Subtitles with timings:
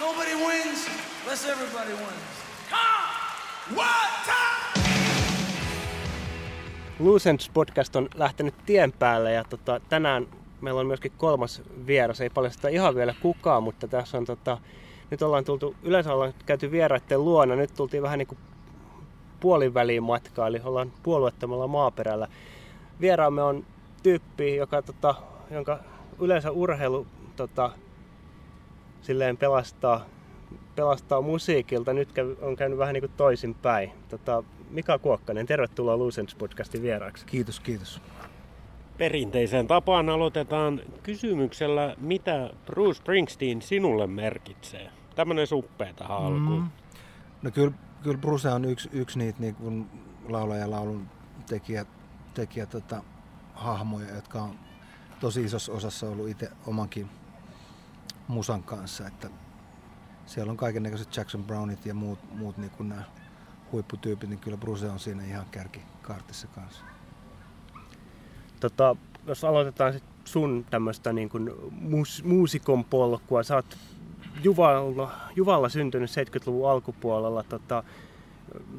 [0.00, 0.88] Nobody wins
[1.22, 2.34] unless everybody wins.
[2.70, 3.84] Come!
[4.26, 4.84] Time!
[6.98, 10.26] Lucents podcast on lähtenyt tien päälle ja tota, tänään
[10.60, 12.20] meillä on myöskin kolmas vieras.
[12.20, 14.58] Ei paljasta ihan vielä kukaan, mutta tässä on tota,
[15.10, 18.38] nyt ollaan tultu, yleensä ollaan käyty vieraiden luona, nyt tultiin vähän niin kuin
[19.40, 22.28] puoliväliin matkaa, eli ollaan puolueettomalla maaperällä.
[23.00, 23.64] Vieraamme on
[24.02, 25.14] tyyppi, joka, tota,
[25.50, 25.78] jonka
[26.20, 27.06] yleensä urheilu
[27.36, 27.70] tota,
[29.04, 30.06] silleen pelastaa,
[30.76, 31.92] pelastaa musiikilta.
[31.92, 32.08] Nyt
[32.40, 33.92] on käynyt vähän niin kuin toisinpäin.
[34.08, 37.26] Tota, Mika Kuokkanen, tervetuloa Lucents podcastin vieraaksi.
[37.26, 38.00] Kiitos, kiitos.
[38.98, 44.90] Perinteiseen tapaan aloitetaan kysymyksellä, mitä Bruce Springsteen sinulle merkitsee?
[45.14, 46.26] Tämmöinen suppea tähän mm.
[46.26, 46.64] alkuun.
[47.42, 49.86] No kyllä, kyllä Bruce on yksi, yksi niitä niin kuin
[50.28, 51.06] laulaja ja laulun
[51.46, 51.86] tekijä,
[52.34, 53.02] tekijä tota,
[53.54, 54.54] hahmoja, jotka on
[55.20, 57.08] tosi isossa osassa ollut itse omankin
[58.28, 59.06] musan kanssa.
[59.06, 59.30] Että
[60.26, 63.02] siellä on kaikennäköiset Jackson Brownit ja muut, muut niin kuin nämä
[63.72, 66.84] huipputyypit, niin kyllä Bruce on siinä ihan kärkikartissa kanssa.
[68.60, 73.78] Tota, jos aloitetaan sit sun tämmöistä niin kuin mus, muusikon polkua, sä oot
[74.42, 77.84] Juvalla, Juvalla syntynyt 70-luvun alkupuolella, tota,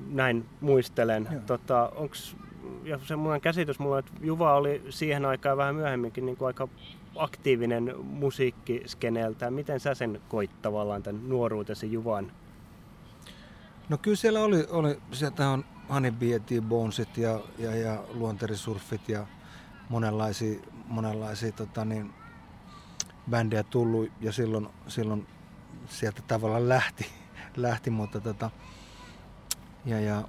[0.10, 1.28] näin muistelen.
[1.46, 2.36] Tota, onks,
[2.84, 6.68] ja semmoinen käsitys mulla, että Juva oli siihen aikaan vähän myöhemminkin niin kuin aika
[7.16, 9.52] aktiivinen musiikkiskeneeltä.
[9.52, 12.32] Miten sä sen koit tavallaan tämän nuoruutesi Juvan?
[13.90, 19.28] No kyllä siellä oli, oli sieltä on Honeybee ja Bonesit ja, ja, ja luonterisurfit ja
[19.90, 22.14] monenlaisia, monenlaisia tota niin,
[23.30, 25.28] bändejä tullut ja silloin, silloin
[25.90, 27.06] sieltä tavallaan lähti,
[27.56, 28.52] lähti mutta tota,
[29.86, 30.28] ja, ja,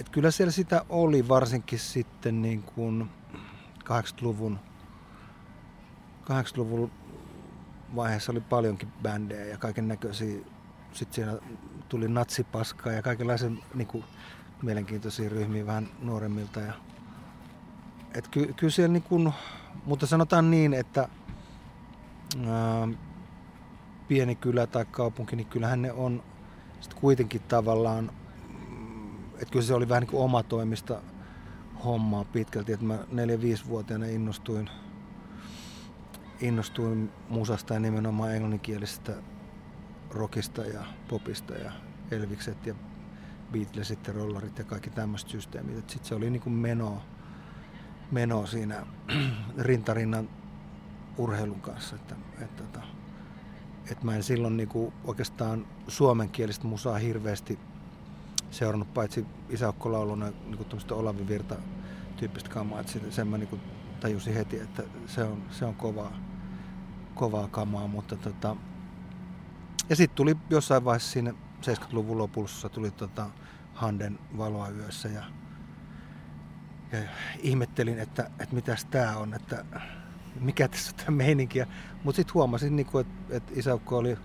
[0.00, 3.10] et kyllä siellä sitä oli varsinkin sitten niin kuin
[3.84, 4.58] 80-luvun
[6.28, 6.90] 80-luvun
[7.96, 10.38] vaiheessa oli paljonkin bändejä ja kaiken näköisiä.
[10.92, 11.38] Sitten siinä
[11.88, 14.04] tuli natsipaskaa ja kaikenlaisia niin kuin,
[14.62, 16.60] mielenkiintoisia ryhmiä vähän nuoremmilta.
[16.60, 16.72] Ja,
[18.14, 19.32] et ky, kyllä siellä niin kuin,
[19.84, 21.08] mutta sanotaan niin, että
[22.46, 22.88] ää,
[24.08, 26.22] pieni kylä tai kaupunki, niin kyllähän ne on
[26.80, 28.12] sit kuitenkin tavallaan,
[29.34, 31.02] että kyllä se oli vähän niin kuin omatoimista
[31.84, 34.70] hommaa pitkälti, että mä 4-5-vuotiaana innostuin
[36.40, 39.12] innostuin musasta ja nimenomaan englanninkielisestä
[40.10, 41.72] rockista ja popista ja
[42.10, 42.74] Elvikset ja
[43.52, 45.90] Beatlesit ja rollarit ja kaikki tämmöiset systeemit.
[45.90, 47.02] Sitten se oli niin meno,
[48.10, 48.86] meno siinä
[49.58, 50.28] rintarinnan
[51.18, 51.96] urheilun kanssa.
[51.96, 52.80] Että, että, että,
[53.90, 57.58] että mä en silloin niin kuin oikeastaan suomenkielistä musaa hirveästi
[58.50, 61.56] seurannut, paitsi isäukkolauluna niin kuin Olavi Virta
[62.16, 62.80] tyyppistä kamaa.
[62.80, 63.60] Että sen mä niin kuin
[64.00, 66.12] tajusin heti, että se on, se on kovaa
[67.18, 68.56] kovaa kamaa, mutta tota...
[69.88, 71.34] Ja sitten tuli jossain vaiheessa siinä
[71.66, 73.30] 70-luvun lopussa tuli tota
[73.74, 75.22] Handen valoa yössä ja,
[76.92, 76.98] ja
[77.38, 79.64] ihmettelin, että, että mitäs tää on, että
[80.40, 81.58] mikä tässä on tämä meininki.
[82.04, 84.18] Mutta sitten huomasin, niin kuin, että, että isäukko oli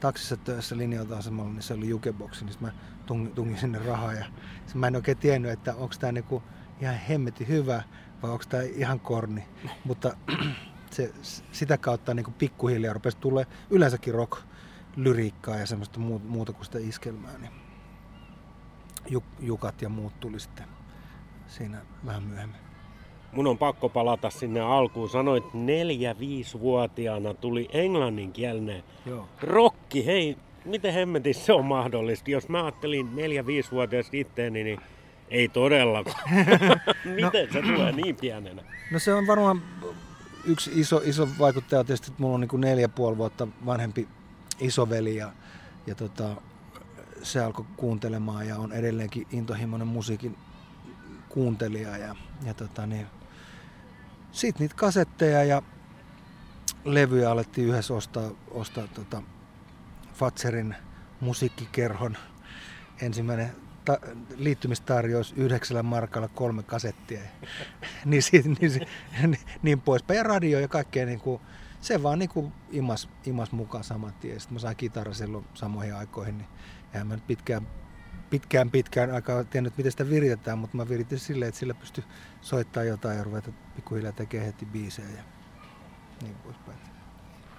[0.00, 2.72] taksissa töissä linjalta asemalla, niin se oli jukeboksi, niin mä
[3.06, 4.12] tungin, tungin sinne rahaa.
[4.12, 4.24] Ja
[4.74, 6.42] mä en oikein tiennyt, että onko tämä niinku
[6.80, 7.82] ihan hemmeti hyvä
[8.26, 9.44] vai onko tämä ihan korni.
[9.84, 10.16] Mutta
[10.90, 11.12] se,
[11.52, 14.38] sitä kautta niin kuin pikkuhiljaa rupesi tulee yleensäkin rock
[14.96, 17.52] lyriikkaa ja semmoista muuta kuin sitä iskelmää, niin
[19.40, 20.66] Jukat ja muut tuli sitten
[21.46, 22.60] siinä vähän myöhemmin.
[23.32, 25.08] Mun on pakko palata sinne alkuun.
[25.08, 29.28] Sanoit neljä 5 vuotiaana tuli englanninkielinen Joo.
[29.42, 30.06] rokki.
[30.06, 32.30] Hei, miten hemmetissä se on mahdollista?
[32.30, 34.80] Jos mä ajattelin neljä 5 vuotiaasta itteeni, niin
[35.28, 36.30] ei todellakaan.
[37.04, 38.62] miten no, se tulee niin pienenä?
[38.90, 39.62] No se on varmaan
[40.44, 44.08] yksi iso, iso vaikuttaja on tietysti, että mulla on niin kuin neljä puoli vuotta vanhempi
[44.60, 45.32] isoveli ja,
[45.86, 46.36] ja tota,
[47.22, 50.36] se alkoi kuuntelemaan ja on edelleenkin intohimoinen musiikin
[51.28, 51.96] kuuntelija.
[51.96, 53.06] Ja, ja tota, niin,
[54.32, 55.62] sitten niitä kasetteja ja
[56.84, 59.22] levyjä alettiin yhdessä ostaa, ostaa tota,
[60.14, 60.74] Fatserin
[61.20, 62.16] musiikkikerhon
[63.02, 64.00] ensimmäinen ta-
[64.36, 67.20] liittymistarjous yhdeksällä markalla kolme kasettia.
[68.04, 68.86] niin, siitä, niin,
[69.22, 70.16] niin, niin poispäin.
[70.18, 71.40] Ja radio ja kaikkea niin kuin,
[71.80, 74.40] se vaan niin kuin imas, imas mukaan saman tien.
[74.40, 76.48] Sitten mä sain kitara silloin samoihin aikoihin, niin
[76.92, 77.66] eihän mä nyt pitkään,
[78.30, 82.04] pitkään, pitkään aikaa tiennyt, miten sitä viritetään, mutta mä viritin silleen, että sillä pystyi
[82.40, 85.22] soittamaan jotain ja ruveta pikkuhiljaa tekemään heti biisejä ja
[86.22, 86.78] niin poispäin.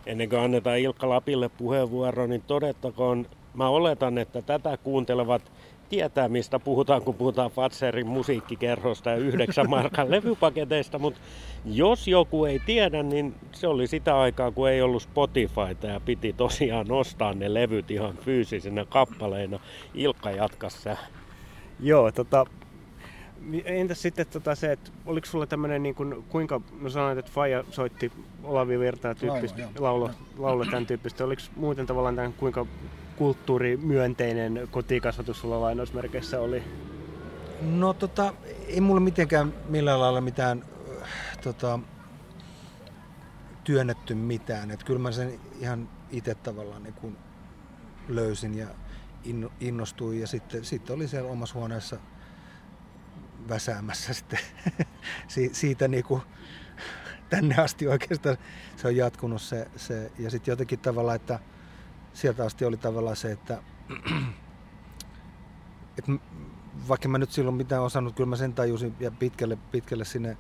[0.06, 5.51] Ennen kuin annetaan Ilkka Lapille puheenvuoro, niin todettakoon, mä oletan, että tätä kuuntelevat
[5.89, 11.19] tietää, mistä puhutaan, kun puhutaan Fatserin musiikkikerhosta ja yhdeksän markan levypaketeista, mutta
[11.66, 16.34] jos joku ei tiedä, niin se oli sitä aikaa, kun ei ollut Spotifyta ja piti
[16.34, 19.60] tosiaan ostaa ne levyt ihan fyysisenä kappaleina.
[19.94, 20.98] Ilkka jatkassa.
[21.80, 22.45] Joo, tota,
[23.66, 27.63] entäs sitten tota se, että oliko sulla tämmöinen, niin kuin, kuinka, no sanoit, että Faija
[27.72, 28.12] soitti
[28.44, 32.66] Olavi Virtaa tyyppistä, laulu, laulu tämän tyyppistä, oliko muuten tavallaan tämän, kuinka
[33.18, 36.64] kulttuurimyönteinen kotikasvatus sulla lainausmerkeissä oli?
[37.62, 38.34] No tota,
[38.68, 40.66] ei mulla mitenkään millään lailla mitään
[41.44, 41.80] tota,
[43.64, 44.72] työnnetty mitään.
[44.72, 47.18] Et kyllä mä sen ihan itse tavallaan niin kuin
[48.08, 48.68] löysin ja
[49.60, 51.98] innostuin ja sitten, sitten oli siellä omassa huoneessa
[53.50, 54.40] väsäämässä sitten
[55.52, 56.22] siitä niin kuin
[57.30, 58.38] tänne asti oikeastaan
[58.75, 61.40] se on jatkunut se, se ja sitten jotenkin tavallaan, että
[62.18, 63.62] sieltä asti oli tavallaan se, että,
[65.98, 66.12] että
[66.88, 70.38] vaikka mä nyt silloin mitään osannut, kyllä mä sen tajusin ja pitkälle, pitkälle sinne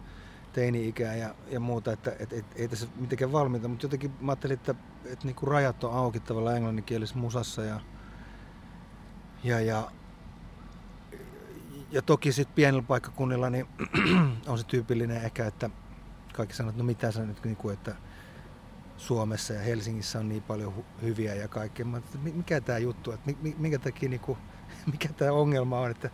[0.53, 4.53] teini-ikään ja, ja muuta, että et, et, ei tässä mitenkään valmiita, mutta jotenkin mä ajattelin,
[4.53, 4.75] että,
[5.05, 7.79] että niin kuin rajat on auki tavallaan englanninkielisessä musassa ja,
[9.43, 9.91] ja, ja,
[11.91, 13.67] ja toki sitten pienillä paikkakunnilla niin
[14.47, 15.69] on se tyypillinen ehkä, että
[16.33, 17.95] kaikki sanoo, että no mitä sä nyt, niin kuin, että
[18.97, 21.85] Suomessa ja Helsingissä on niin paljon hu- hyviä ja kaikkea.
[21.85, 24.37] Mä, että mikä tämä juttu, että minkä takia, niin kuin,
[24.91, 26.09] mikä tämä ongelma on, että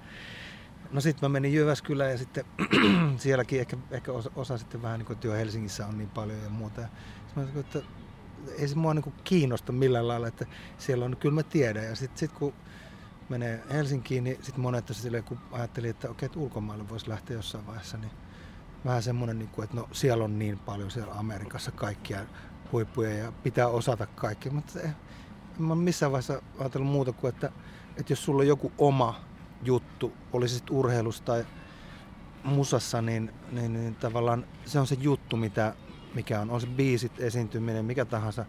[0.91, 2.45] No sitten mä menin Jyväskylään ja sitten
[3.17, 6.49] sielläkin ehkä, ehkä osa, osa sitten vähän niin kuin, jo Helsingissä on niin paljon ja
[6.49, 6.81] muuta.
[6.81, 6.87] Ja
[7.35, 7.79] mä sanoin, että
[8.57, 10.45] ei se mua niin kiinnosta millään lailla, että
[10.77, 11.85] siellä on, kyllä mä tiedän.
[11.85, 12.53] Ja sitten sit kun
[13.29, 17.67] menee Helsinkiin, niin sitten monet silleen, kun ajatteli, että okei, että ulkomaille voisi lähteä jossain
[17.67, 18.11] vaiheessa, niin
[18.85, 22.19] vähän semmoinen, niin kuin, että no siellä on niin paljon siellä Amerikassa kaikkia
[22.73, 24.49] huippuja ja pitää osata kaikki.
[24.49, 24.95] Mutta en
[25.59, 27.51] mä missään vaiheessa ajatellut muuta kuin, että,
[27.97, 29.19] että jos sulla on joku oma
[29.63, 31.45] juttu, oli se sitten urheilussa tai
[32.43, 35.73] musassa, niin, niin, niin tavallaan se on se juttu, mitä,
[36.13, 36.49] mikä on.
[36.49, 38.45] On se biisit, esiintyminen, mikä tahansa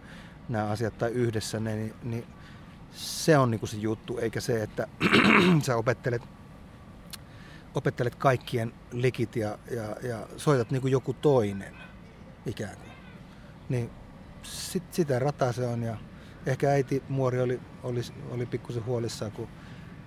[0.49, 2.27] nämä asiat tai yhdessä ne, niin, niin
[2.93, 4.89] se on niinku se juttu, eikä se, että
[5.63, 6.23] sä opettelet,
[7.75, 11.75] opettelet kaikkien likit ja, ja, ja soitat niinku joku toinen
[12.47, 12.93] ikään kuin.
[13.69, 13.91] Niin
[14.45, 15.97] sit, sitä rataa se on ja
[16.47, 18.01] ehkä äiti Muori oli, oli,
[18.31, 19.49] oli pikkusen huolissaan, kun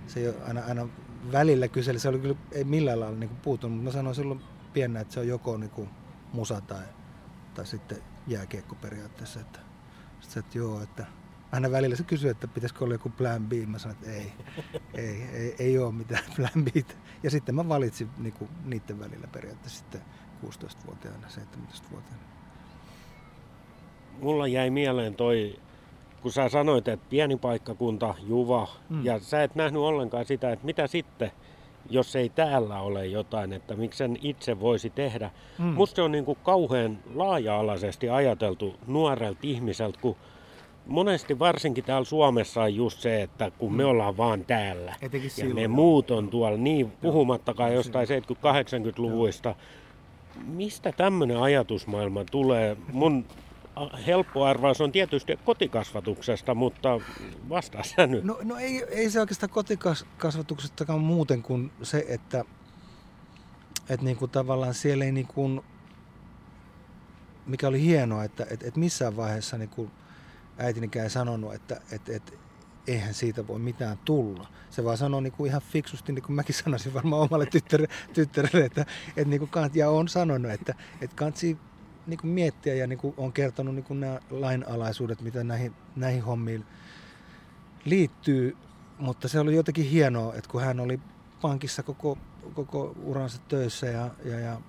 [0.07, 0.87] se ei aina, aina
[1.31, 4.41] välillä kyseli, se oli kyllä ei millään lailla niin puutunut, mutta mä sanoin silloin
[4.73, 5.89] piennä, että se on joko niin kuin
[6.33, 6.83] musa tai,
[7.53, 7.97] tai sitten
[8.27, 9.39] jääkiekko periaatteessa.
[9.39, 9.59] Että,
[10.19, 11.05] sitten että joo, että
[11.51, 13.51] aina välillä se kysyi, että pitäisikö olla joku plan B.
[13.67, 14.33] Mä sanoin, että ei,
[14.93, 16.67] ei, ei, ei ole mitään plan B.
[17.23, 20.01] Ja sitten mä valitsin niin kuin niiden välillä periaatteessa sitten
[20.45, 22.36] 16-vuotiaana, 17-vuotiaana.
[24.21, 25.55] Mulla jäi mieleen toi
[26.21, 29.05] kun sä sanoit, että pieni paikkakunta, Juva, mm.
[29.05, 31.31] ja sä et nähnyt ollenkaan sitä, että mitä sitten,
[31.89, 35.31] jos ei täällä ole jotain, että miksi sen itse voisi tehdä.
[35.57, 35.65] Mm.
[35.65, 40.15] Musta se on niin kuin kauhean laaja-alaisesti ajateltu nuorelta ihmiseltä, kun
[40.85, 43.89] monesti varsinkin täällä Suomessa on just se, että kun me mm.
[43.89, 45.55] ollaan vaan täällä Etenkin ja silloin.
[45.55, 49.55] ne muut on tuolla, niin puhumattakaan jostain 70-80-luvuista,
[50.45, 52.77] mistä tämmöinen ajatusmaailma tulee?
[52.91, 53.25] Mun
[54.07, 56.89] helppo arvaus on tietysti kotikasvatuksesta, mutta
[57.49, 58.23] vastaa sä nyt.
[58.23, 62.45] No, no ei, ei se oikeastaan kotikasvatuksestakaan muuten kuin se, että,
[63.89, 65.61] että niin kuin tavallaan siellä ei niin kuin,
[67.45, 69.91] mikä oli hienoa, että, että, että missään vaiheessa niin kuin
[70.57, 72.31] äitinikään ei sanonut, että, että, että
[72.87, 74.47] eihän siitä voi mitään tulla.
[74.69, 78.65] Se vaan sanoi niin kuin ihan fiksusti, niin kuin mäkin sanoisin varmaan omalle tyttärelle, tyttärelle
[78.65, 81.57] että, että niin kuin kant, ja on sanonut, että, että kantsi
[82.07, 86.23] niin kuin miettiä ja niin kuin on kertonut niin kuin nämä lainalaisuudet, mitä näihin, näihin
[86.23, 86.65] hommiin
[87.85, 88.57] liittyy.
[88.99, 90.99] Mutta se oli jotenkin hienoa, että kun hän oli
[91.41, 92.17] pankissa koko,
[92.53, 94.61] koko uransa töissä ja, ja, ja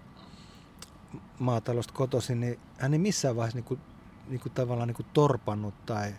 [1.38, 3.80] maatalosta kotoisin, niin hän ei missään vaiheessa niin kuin,
[4.28, 6.14] niin kuin tavallaan niin kuin torpannut tai,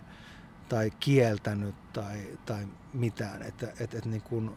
[0.68, 3.42] tai kieltänyt tai, tai mitään.
[3.42, 4.50] Että, että, että niin kuin,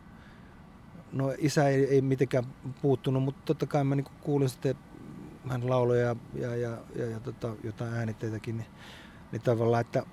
[1.12, 2.44] no isä ei, ei mitenkään
[2.82, 4.76] puuttunut, mutta totta kai mä niin kuin kuulin sitten
[5.50, 8.68] hän lauloi ja, ja, ja, ja, ja tota, jotain äänitteitäkin, niin,
[9.32, 10.04] niin tavallaan, että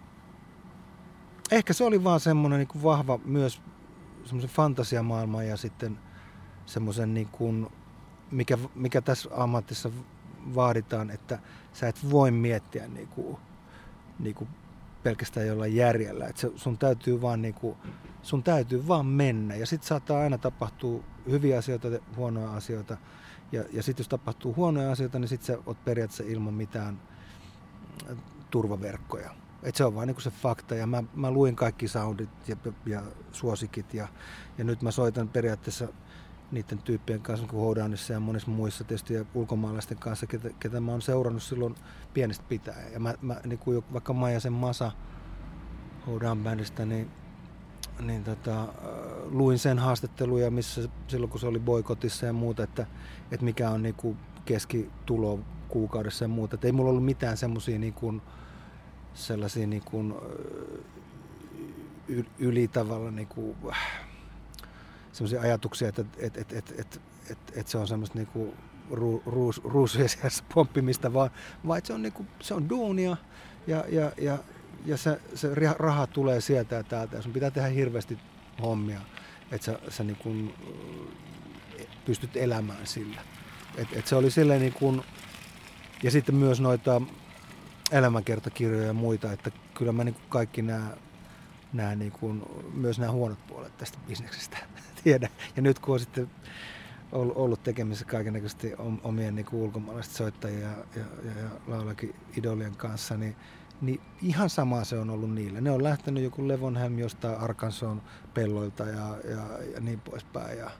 [1.51, 3.63] ehkä se oli vaan semmoinen niin kuin vahva myös
[4.25, 5.99] semmoisen fantasiamaailman ja sitten
[6.67, 7.67] semmoisen niin kuin,
[8.31, 9.91] mikä, mikä tässä ammatissa
[10.55, 11.39] vaaditaan, että
[11.73, 13.37] sä et voi miettiä niin kuin,
[14.19, 14.49] niin kuin
[15.03, 16.27] pelkästään jollain järjellä.
[16.27, 17.77] Että se, sun täytyy vaan niin kuin,
[18.23, 22.97] sun täytyy vaan mennä ja sitten saattaa aina tapahtua hyviä asioita ja huonoja asioita.
[23.53, 27.01] Ja, ja sitten jos tapahtuu huonoja asioita, niin sitten sä oot periaatteessa ilman mitään
[28.11, 28.17] äh,
[28.51, 29.31] turvaverkkoja.
[29.63, 33.03] Et se on vaan niinku se fakta ja mä, mä luin kaikki soundit ja, ja
[33.33, 34.09] suosikit ja,
[34.59, 35.89] ja nyt mä soitan periaatteessa
[36.53, 40.91] niiden tyyppien kanssa kuin Hodownissa ja monissa muissa tietysti ja ulkomaalaisten kanssa, ketä, ketä mä
[40.91, 41.75] oon seurannut silloin
[42.15, 42.93] pienestä pitäen.
[42.93, 44.93] Ja mä, mä niin kuin vaikka Maijasen Masa
[46.07, 47.11] Hodown bändistä, niin,
[48.01, 48.69] niin tota,
[49.31, 52.87] luin sen haastatteluja, missä silloin kun se oli boikotissa ja muuta, että,
[53.33, 56.55] että mikä on niin kuin keskitulo kuukaudessa ja muuta.
[56.55, 58.23] Että ei mulla ollut mitään semmoisia niin kuin,
[59.15, 60.15] sellaisia niin kuin,
[62.39, 63.57] yli tavalla niin kuin,
[65.13, 68.55] sellaisia ajatuksia, että et, et, et, et, et, et se on semmoista niinku
[68.91, 70.09] ru, ruus, ruusujen
[70.55, 71.31] pomppimista, vaan,
[71.67, 73.17] vaan että se on, niinku, se on duunia
[73.67, 74.39] ja, ja, ja,
[74.87, 78.19] ja se, se raha tulee sieltä ja täältä ja sun pitää tehdä hirveästi
[78.63, 79.01] hommia,
[79.53, 80.35] että sä, sä niinku,
[82.05, 83.21] pystyt elämään sillä.
[83.77, 85.03] Et, et se oli silleen niin kuin,
[86.03, 87.03] ja sitten myös noita
[87.93, 90.97] elämänkertakirjoja ja muita, että kyllä mä niin kuin kaikki nämä,
[91.73, 92.43] nämä niin kuin,
[92.75, 94.57] myös nämä huonot puolet tästä bisneksestä
[95.05, 95.29] tiedä.
[95.57, 96.31] Ja nyt kun on sitten
[97.13, 98.73] ollut tekemisissä kaikennäköisesti
[99.03, 103.37] omien niin ulkomaalaisten soittajien ja, ja, ja, ja laulakin idolien kanssa, niin,
[103.81, 105.61] niin ihan sama se on ollut niille.
[105.61, 108.03] Ne on lähtenyt joku Levonham jostain Arkanson
[108.35, 110.59] pelloilta ja, ja, ja niin poispäin.
[110.59, 110.71] Ja,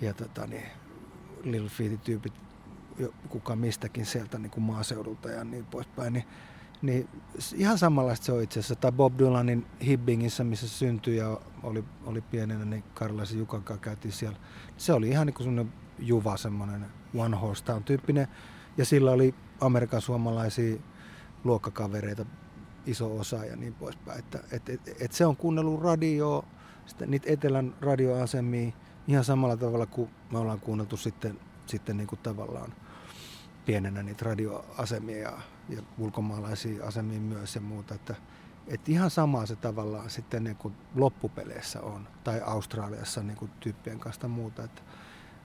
[0.00, 0.66] ja tota, niin,
[1.42, 2.32] Little Feet-tyypit,
[3.28, 6.24] kuka mistäkin sieltä niin kuin maaseudulta ja niin poispäin, niin
[6.82, 7.08] niin
[7.54, 8.76] ihan samanlaista se on itse asiassa.
[8.76, 14.12] Tai Bob Dylanin Hibbingissä, missä syntyi ja oli, oli pienenä, niin Karlaisen Jukan kanssa käytiin
[14.12, 14.38] siellä.
[14.76, 18.28] Se oli ihan niin semmoinen juva, semmoinen one horse town tyyppinen.
[18.76, 20.76] Ja sillä oli Amerikan suomalaisia
[21.44, 22.26] luokkakavereita
[22.86, 24.18] iso osa ja niin poispäin.
[24.18, 26.44] Että, et, et, et se on kuunnellut radioa,
[26.86, 28.72] sitten niitä etelän radioasemia
[29.08, 32.74] ihan samalla tavalla kuin me ollaan kuunneltu sitten, sitten niin kuin tavallaan
[33.66, 35.38] pienenä niitä radioasemia ja,
[35.68, 37.94] ja ulkomaalaisia asemia myös ja muuta.
[37.94, 38.14] Että,
[38.66, 43.98] että ihan sama se tavallaan sitten niin kuin loppupeleissä on, tai Australiassa niin kuin tyyppien
[43.98, 44.64] kanssa muuta.
[44.64, 44.82] Että,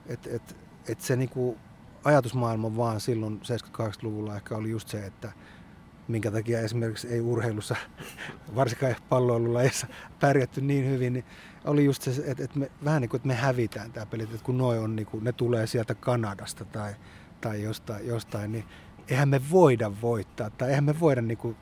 [0.06, 0.56] et, et,
[0.88, 1.58] et se niin kuin
[2.04, 5.32] ajatusmaailma vaan silloin 78-luvulla ehkä oli just se, että
[6.08, 7.76] minkä takia esimerkiksi ei urheilussa,
[8.54, 9.70] varsinkaan palloilulla ei
[10.20, 11.24] pärjätty niin hyvin, niin
[11.64, 14.38] oli just se, että, että me, vähän niin kuin, että me hävitään tämä peli, että
[14.42, 16.94] kun noi on, niin kuin, ne tulee sieltä Kanadasta tai
[17.42, 18.64] tai jostain, jostain niin
[19.08, 21.56] eihän me voida voittaa tai eihän me voida niin kuin,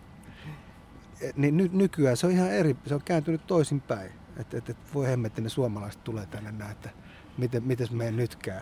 [1.36, 4.12] niin ny, nykyään se on ihan eri, se on kääntynyt toisinpäin.
[4.36, 6.90] Että et, et voi hemmetti, ne suomalaiset tulee tänne näin, että
[7.38, 8.60] miten, miten meidän nyt käy.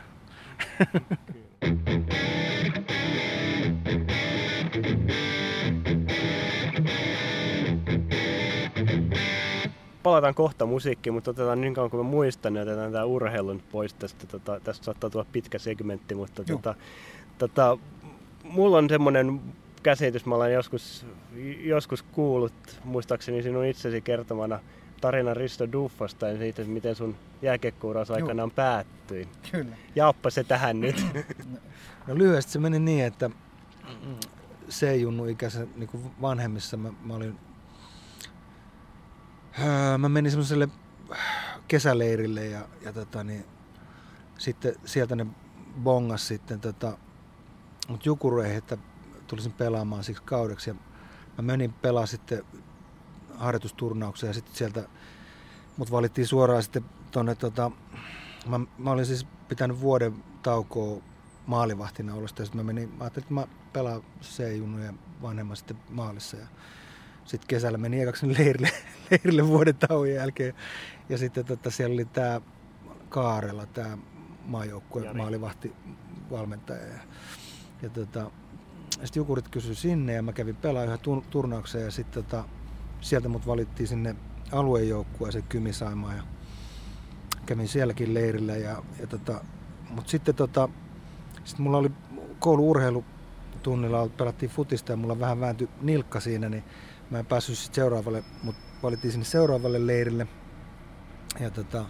[10.08, 13.94] Palataan kohta musiikkiin, mutta otetaan niin kauan kuin mä muistan, niin otetaan tämä urheilun pois
[13.94, 14.26] tästä.
[14.26, 16.74] Tota, tästä saattaa tulla pitkä segmentti, mutta tota,
[17.38, 17.78] tota,
[18.44, 19.40] mulla on semmoinen
[19.82, 21.06] käsitys, mä olen joskus,
[21.60, 22.52] joskus kuullut,
[22.84, 24.60] muistaakseni sinun itsesi kertomana
[25.00, 29.28] tarina Risto Duffasta ja siitä, miten sun jääkekkuuraus aikanaan päättyi.
[29.52, 29.76] Kyllä.
[29.96, 31.04] Jaappa se tähän nyt.
[32.06, 33.30] No lyhyesti se meni niin, että
[34.70, 37.38] C-junnu ikäisen niin vanhemmissa mä, mä olin
[39.64, 40.68] Öö, mä menin semmoiselle
[41.68, 43.44] kesäleirille ja, ja tota, niin,
[44.38, 45.26] sitten sieltä ne
[45.82, 46.98] bongas sitten tota,
[47.88, 48.76] mut jukureihin, että
[49.26, 50.70] tulisin pelaamaan siksi kaudeksi.
[50.70, 50.74] Ja
[51.36, 52.44] mä menin pelaa sitten
[53.34, 54.88] harjoitusturnaukseen ja sitten sieltä
[55.76, 57.70] mut valittiin suoraan sitten tonne tota,
[58.46, 61.02] mä, mä olin siis pitänyt vuoden taukoa
[61.46, 66.36] maalivahtina olosta ja sitten mä menin, mä ajattelin, että mä pelaan C-junnujen vanhemman sitten maalissa
[66.36, 66.46] ja
[67.24, 68.70] sitten kesällä meni ekaksi leirille,
[69.10, 70.54] leirille vuoden tauon jälkeen.
[71.08, 72.40] Ja sitten tota, siellä oli tämä
[73.08, 73.98] Kaarela, tämä
[74.44, 75.72] maajoukkue, maalivahti
[76.30, 76.86] valmentaja.
[76.86, 76.98] Ja,
[77.82, 78.30] ja tota,
[78.90, 80.98] sitten Jukurit kysyi sinne ja mä kävin pelaa yhä
[81.30, 82.44] turnaukseen ja sitten tota,
[83.00, 84.16] sieltä mut valittiin sinne
[84.52, 86.22] aluejoukkueeseen Kymisaimaan ja
[87.46, 89.44] kävin sielläkin leirillä ja, ja tota,
[89.90, 90.68] mutta sitten tota,
[91.44, 91.90] sit mulla oli
[92.38, 96.64] kouluurheilutunnilla, pelattiin futista ja mulla vähän vääntyi nilkka siinä, niin
[97.10, 100.26] mä en päässyt sit seuraavalle, mutta valittiin sinne seuraavalle leirille.
[101.40, 101.84] Ja, tota,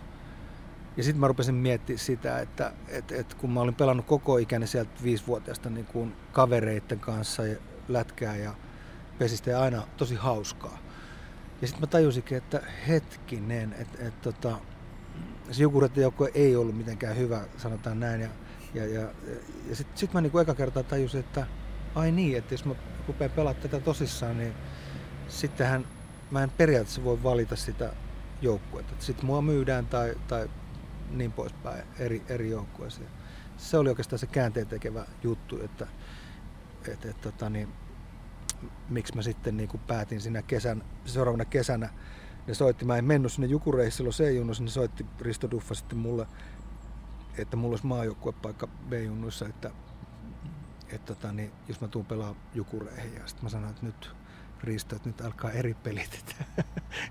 [0.96, 4.66] ja sitten mä rupesin miettimään sitä, että et, et kun mä olin pelannut koko ikäni
[4.66, 7.56] sieltä viisivuotiaasta niin kuin kavereiden kanssa ja
[7.88, 8.54] lätkää ja
[9.18, 10.78] pesistä ja aina tosi hauskaa.
[11.60, 14.58] Ja sitten mä tajusinkin, että hetkinen, että et, tota,
[15.50, 15.62] se
[15.96, 18.20] joukko ei ollut mitenkään hyvä, sanotaan näin.
[18.20, 18.28] Ja,
[18.74, 19.00] ja, ja,
[19.68, 21.46] ja sitten sit mä niinku eka kertaa tajusin, että
[21.94, 22.74] ai niin, että jos mä
[23.08, 24.54] rupean pelaamaan tätä tosissaan, niin
[25.28, 25.84] sittenhän
[26.30, 27.92] mä en periaatteessa voi valita sitä
[28.42, 28.94] joukkuetta.
[28.98, 30.50] Sitten mua myydään tai, tai
[31.10, 33.08] niin poispäin eri, eri joukkueeseen.
[33.56, 35.86] Se oli oikeastaan se käänteen tekevä juttu, että
[36.88, 37.68] et, et, tota, niin,
[38.88, 41.88] miksi mä sitten niin kuin päätin siinä kesän, seuraavana kesänä
[42.46, 46.26] ne soitti, mä en mennyt sinne Jukureihin silloin C-junnussa, ne soitti Risto Duffa sitten mulle,
[47.38, 49.70] että mulla olisi maajoukkuepaikka B-junnuissa, että,
[50.92, 53.14] että tota, niin, jos mä tuun pelaa Jukureihin.
[53.14, 54.10] Ja sitten mä sanoin, että nyt
[54.62, 56.24] Risto, että nyt alkaa eri pelit,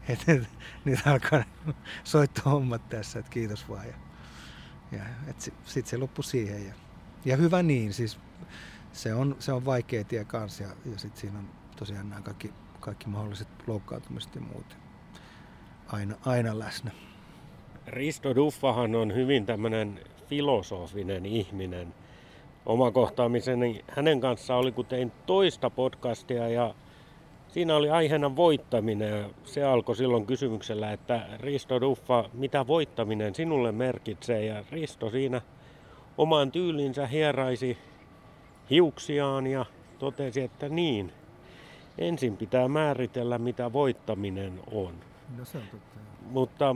[0.09, 0.31] että
[0.85, 1.43] nyt alkaa
[2.03, 3.87] soittohommat tässä, että kiitos vaan.
[3.87, 3.93] Ja,
[4.91, 5.03] ja
[5.65, 6.67] sitten se loppui siihen.
[6.67, 6.73] Ja,
[7.25, 8.19] ja hyvä niin, siis
[8.93, 12.53] se on, se on vaikea tie kanssa ja, ja sitten siinä on tosiaan nämä kaikki,
[12.79, 14.77] kaikki mahdolliset loukkaantumiset ja muut
[15.87, 16.91] aina, aina läsnä.
[17.87, 21.93] Risto Duffahan on hyvin tämmöinen filosofinen ihminen.
[22.65, 26.75] Oma kohtaamiseni hänen kanssaan oli, kun tein toista podcastia ja
[27.57, 29.09] siinä oli aiheena voittaminen.
[29.09, 34.45] Ja se alkoi silloin kysymyksellä, että Risto Duffa, mitä voittaminen sinulle merkitsee?
[34.45, 35.41] Ja Risto siinä
[36.17, 37.77] omaan tyylinsä hieraisi
[38.69, 39.65] hiuksiaan ja
[39.99, 41.13] totesi, että niin,
[41.97, 44.93] ensin pitää määritellä, mitä voittaminen on.
[45.37, 45.99] No se on totta.
[46.31, 46.75] Mutta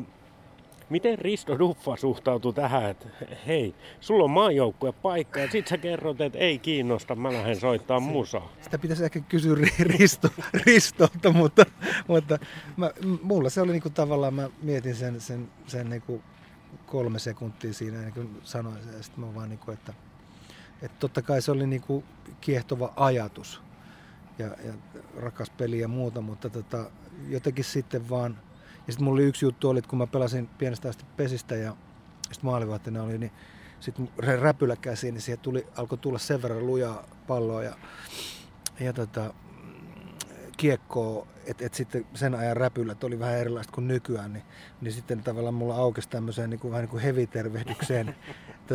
[0.92, 3.10] miten Risto Duffa suhtautui tähän, että
[3.48, 8.00] hei, sulla on maajoukkue paikka ja sit sä kerrot, että ei kiinnosta, mä lähden soittaa
[8.00, 8.54] musaa.
[8.62, 11.66] Sitä pitäisi ehkä kysyä Risto, Ristolta, mutta,
[12.08, 12.40] mutta
[12.78, 16.22] mä, mulla se oli niinku tavallaan, mä mietin sen, sen, sen niinku
[16.86, 18.94] kolme sekuntia siinä ennen kuin sanoin sen.
[18.94, 19.94] Ja sitten mä vaan niinku, että,
[20.82, 22.04] että totta kai se oli niinku
[22.42, 23.62] kiehtova ajatus
[24.40, 24.74] ja, ja
[25.18, 26.92] rakas peli ja muuta, mutta tota,
[27.30, 28.38] jotenkin sitten vaan,
[28.88, 31.76] ja sitten mulla oli yksi juttu oli, että kun mä pelasin pienestä asti pesistä ja
[32.22, 33.32] sitten maalivahtina oli, niin
[33.80, 37.76] sitten räpylä käsiin, niin siihen tuli, alkoi tulla sen verran lujaa palloa ja,
[38.80, 39.34] ja tota,
[40.58, 44.44] kiekkoa, että et sitten sen ajan räpylät oli vähän erilaista kuin nykyään, niin,
[44.82, 48.16] niin sitten tavallaan mulla aukesi tämmöiseen niin kuin, vähän niin kuin hevitervehdykseen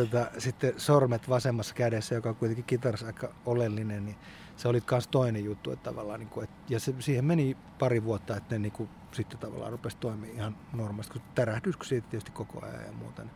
[0.05, 4.17] tota, sitten sormet vasemmassa kädessä, joka on kuitenkin kitarassa aika oleellinen, niin
[4.55, 8.03] se oli myös toinen juttu, että tavallaan, niin kuin, että, ja se, siihen meni pari
[8.03, 12.31] vuotta, että ne niin kuin, sitten tavallaan rupesi toimia ihan normaalisti, kun tärähdys siitä tietysti
[12.31, 13.21] koko ajan ja muuta.
[13.21, 13.33] Niin,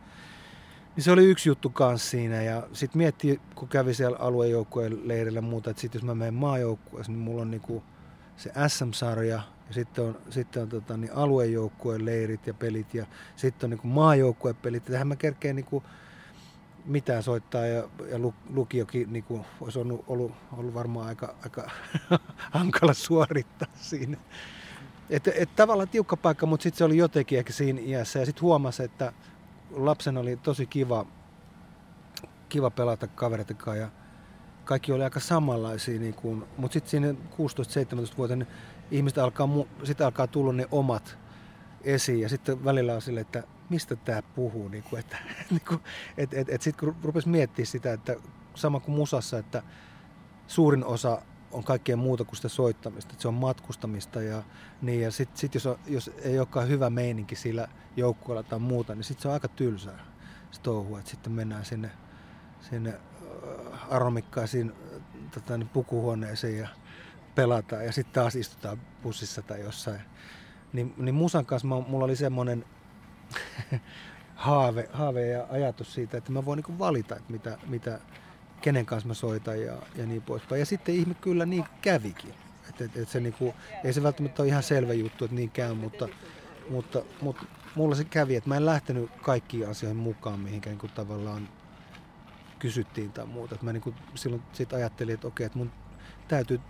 [0.96, 5.40] niin se oli yksi juttu kanssa siinä ja sitten mietti, kun kävi siellä aluejoukkueen leirillä
[5.40, 7.82] muuta, että sitten jos mä menen maajoukkueeseen, niin mulla on niin kuin
[8.36, 13.66] se SM-sarja ja sitten on, sitten on tota, niin aluejoukkueen leirit ja pelit ja sitten
[13.66, 14.86] on niin kuin maajoukkueen pelit.
[14.86, 15.84] Ja tähän mä kerkeen niin kuin,
[16.84, 18.18] mitään soittaa ja, ja
[18.50, 21.70] lukiokin niin kuin, olisi ollut, ollut, ollut varmaan aika, aika
[22.58, 24.16] hankala suorittaa siinä.
[25.10, 28.18] Et, et tavallaan tiukka paikka, mutta sitten se oli jotenkin ehkä siinä iässä.
[28.18, 29.12] Ja sitten huomasi, että
[29.70, 31.06] lapsen oli tosi kiva,
[32.48, 33.88] kiva pelata kavereiden kanssa ja
[34.64, 36.00] kaikki oli aika samanlaisia.
[36.00, 38.46] Niin mutta sitten siinä 16 17 niin
[38.90, 39.48] ihmiset alkaa,
[39.84, 41.18] sit alkaa tulla ne omat
[41.84, 42.20] esiin.
[42.20, 44.68] Ja sitten välillä on silleen, että mistä tämä puhuu.
[44.68, 45.16] Niin kuin, että,
[45.50, 45.80] niin kuin,
[46.16, 48.16] et, et, et sitten kun rupesi miettimään sitä, että
[48.54, 49.62] sama kuin musassa, että
[50.46, 53.12] suurin osa on kaikkea muuta kuin sitä soittamista.
[53.12, 54.42] Että se on matkustamista ja,
[54.82, 59.04] niin, ja sitten sit jos, jos ei olekaan hyvä meininki sillä joukkueella tai muuta, niin
[59.04, 60.12] sitten se on aika tylsää
[60.50, 61.90] se touhu, että sitten mennään sinne,
[62.60, 64.72] sinne äh, aromikkaisiin
[65.34, 66.68] tota, niin pukuhuoneeseen ja
[67.34, 70.00] pelataan ja sitten taas istutaan bussissa tai jossain.
[70.72, 72.64] Niin, niin musan kanssa mä, mulla oli semmoinen
[74.34, 77.98] haave, haave ja ajatus siitä, että mä voin niin valita, että mitä, mitä,
[78.62, 80.58] kenen kanssa mä soitan ja, ja niin poispäin.
[80.58, 82.34] Ja sitten ihme kyllä niin kävikin.
[82.68, 83.54] Et, et, et se niinku,
[83.84, 86.08] ei se välttämättä ole ihan selvä juttu, että niin käy, mutta,
[86.70, 90.92] mutta, mutta mulla se kävi, että mä en lähtenyt kaikkiin asioihin mukaan, mihinkä niin kuin
[90.92, 91.48] tavallaan
[92.58, 93.54] kysyttiin tai muuta.
[93.54, 95.72] Et mä niin kuin silloin sit ajattelin, että okei, että mun
[96.28, 96.60] täytyy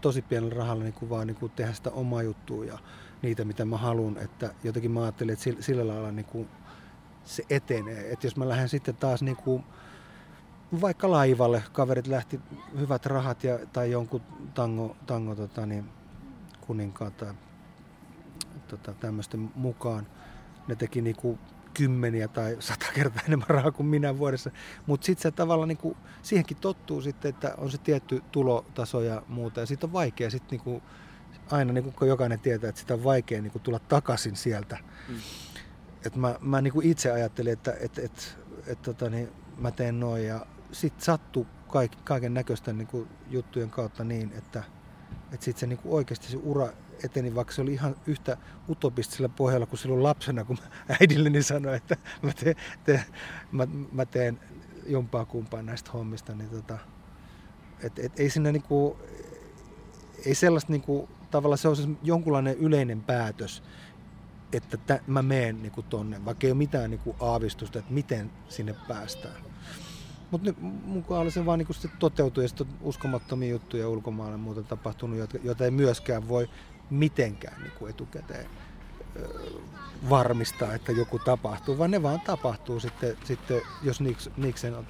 [0.00, 2.78] tosi pienellä rahalla niin kuin vaan niin kuin tehdä sitä omaa juttua ja
[3.22, 4.18] niitä, mitä mä haluan.
[4.18, 6.48] Että jotenkin mä ajattelin, että sillä, sillä lailla niin kuin
[7.24, 8.12] se etenee.
[8.12, 9.64] Että jos mä lähden sitten taas niin kuin
[10.80, 12.40] vaikka laivalle, kaverit lähti
[12.78, 14.22] hyvät rahat ja, tai jonkun
[14.54, 15.84] tango, tango tota, niin,
[16.60, 17.34] kuninkaan tai
[18.68, 20.06] tota, tämmöisten mukaan.
[20.68, 21.38] Ne teki niinku
[21.74, 24.50] kymmeniä tai sata kertaa enemmän rahaa kuin minä vuodessa.
[24.86, 29.60] Mutta sitten se tavallaan niinku, siihenkin tottuu sitten, että on se tietty tulotaso ja muuta.
[29.60, 30.82] Ja sitten on vaikea sitten niinku,
[31.50, 34.78] aina, niinku, kun jokainen tietää, että sitä on vaikea niinku, tulla takaisin sieltä.
[35.08, 35.14] Mm.
[36.06, 39.28] Et mä, mä niinku itse ajattelin, että et, et, et, tota, niin,
[39.58, 44.62] mä teen noin ja sitten sattui kaik, kaiken näköisten niin juttujen kautta niin, että,
[45.32, 46.68] että sitten se niin kuin oikeasti se ura
[47.04, 48.36] eteni, vaikka se oli ihan yhtä
[48.68, 50.58] utopistisella pohjalla kuin silloin lapsena, kun
[51.00, 53.04] äidilleni sanoi, että mä teen, teen,
[53.52, 54.40] mä, mä teen
[54.86, 56.78] jompaa kumpaa näistä hommista, niin tota,
[57.82, 58.98] et, et, ei siinä niinku,
[60.26, 63.62] ei sellaista niinku, tavallaan se on se jonkunlainen yleinen päätös,
[64.52, 68.74] että tä, mä meen niinku tonne, vaikka ei ole mitään niinku aavistusta, että miten sinne
[68.88, 69.42] päästään.
[70.30, 75.38] Mutta nyt mukaan se vaan niinku toteutui ja sitten uskomattomia juttuja ulkomailla muuta tapahtunut, joita,
[75.42, 76.48] joita ei myöskään voi
[76.90, 78.46] mitenkään niinku etukäteen
[80.10, 84.00] varmistaa, että joku tapahtuu, vaan ne vaan tapahtuu sitten, sitten jos
[84.36, 84.86] Niksen on,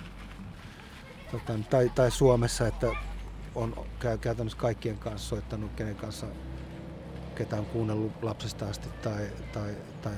[1.30, 2.86] tota, tai, tai Suomessa, että
[3.54, 3.86] on
[4.20, 6.26] käytännössä kaikkien kanssa soittanut, kenen kanssa
[7.34, 10.12] ketä on kuunnellut lapsesta asti tai, tai, tai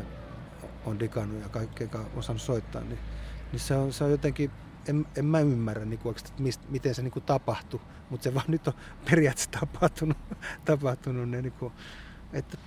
[0.84, 2.98] on digannut ja kaikkea on saanut soittaa, niin,
[3.52, 4.50] niin se, on, se on jotenkin,
[4.88, 8.34] en, en mä ymmärrä, niin kuin, että mist, miten se niin kuin tapahtui, mutta se
[8.34, 8.74] vaan nyt on
[9.10, 10.16] periaatteessa tapahtunut,
[10.64, 11.72] tapahtunut niin kuin,
[12.32, 12.58] että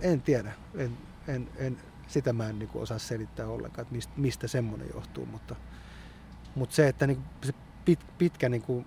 [0.00, 0.98] en tiedä, en,
[1.28, 5.26] en, en, sitä mä en niin kuin osaa selittää ollenkaan, että mistä, mistä semmoinen johtuu,
[5.26, 5.56] mutta,
[6.54, 7.52] mutta se, että niin kuin, se
[7.84, 8.86] pit, pitkä niin kuin,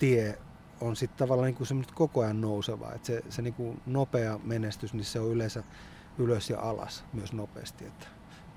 [0.00, 0.38] tie
[0.80, 4.94] on sitten tavallaan niin kuin koko ajan nouseva, että se, se niin kuin nopea menestys,
[4.94, 5.62] niin se on yleensä
[6.18, 8.06] ylös ja alas myös nopeasti, että,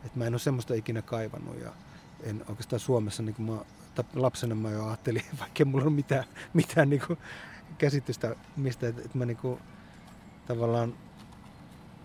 [0.05, 1.73] että mä en ole semmoista ikinä kaivannut ja
[2.23, 3.57] en oikeastaan Suomessa, niin kuin mä,
[4.15, 7.19] lapsena mä jo ajattelin, vaikka mulla on mitään, mitään niin kuin
[7.77, 9.59] käsitystä mistä, että, että mä niin kuin,
[10.47, 10.93] tavallaan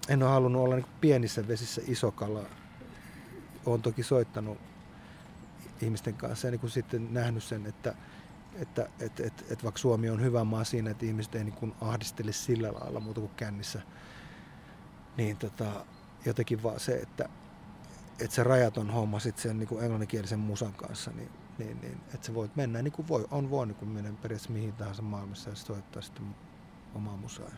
[0.09, 2.43] en ole halunnut olla niin pienissä vesissä iso kala.
[3.67, 4.59] Olen toki soittanut
[5.83, 7.95] ihmisten kanssa ja niin kuin sitten nähnyt sen, että,
[8.59, 12.33] että että että että vaikka Suomi on hyvä maa siinä, että ihmiset ei niin ahdistele
[12.33, 13.83] sillä lailla muuta kuin kännissä,
[15.17, 15.87] niin tota,
[16.25, 17.29] jotenkin vaan se, että,
[18.21, 22.35] että se rajaton homma sitten sen niin englanninkielisen musan kanssa, niin, niin, niin että se
[22.35, 25.57] voit mennä niin kuin voi, on voi niin kuin mennä periaatteessa mihin tahansa maailmassa ja
[25.57, 26.35] soittaa sitten
[26.95, 27.51] omaa musaa.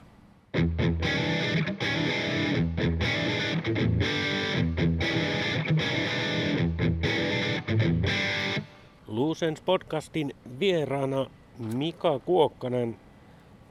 [9.31, 11.27] Luusens podcastin vieraana
[11.75, 12.97] Mika Kuokkanen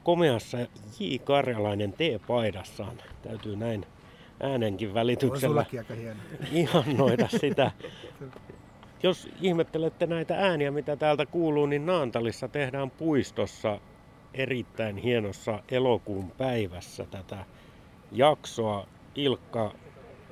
[0.04, 1.16] komeassa J.
[1.24, 2.96] Karjalainen T-paidassaan.
[3.22, 3.86] Täytyy näin
[4.42, 5.64] äänenkin välityksellä
[6.52, 7.72] ihannoida sitä.
[9.02, 13.80] Jos ihmettelette näitä ääniä, mitä täältä kuuluu, niin Naantalissa tehdään puistossa
[14.34, 17.44] erittäin hienossa elokuun päivässä tätä
[18.12, 18.86] jaksoa.
[19.14, 19.74] Ilkka,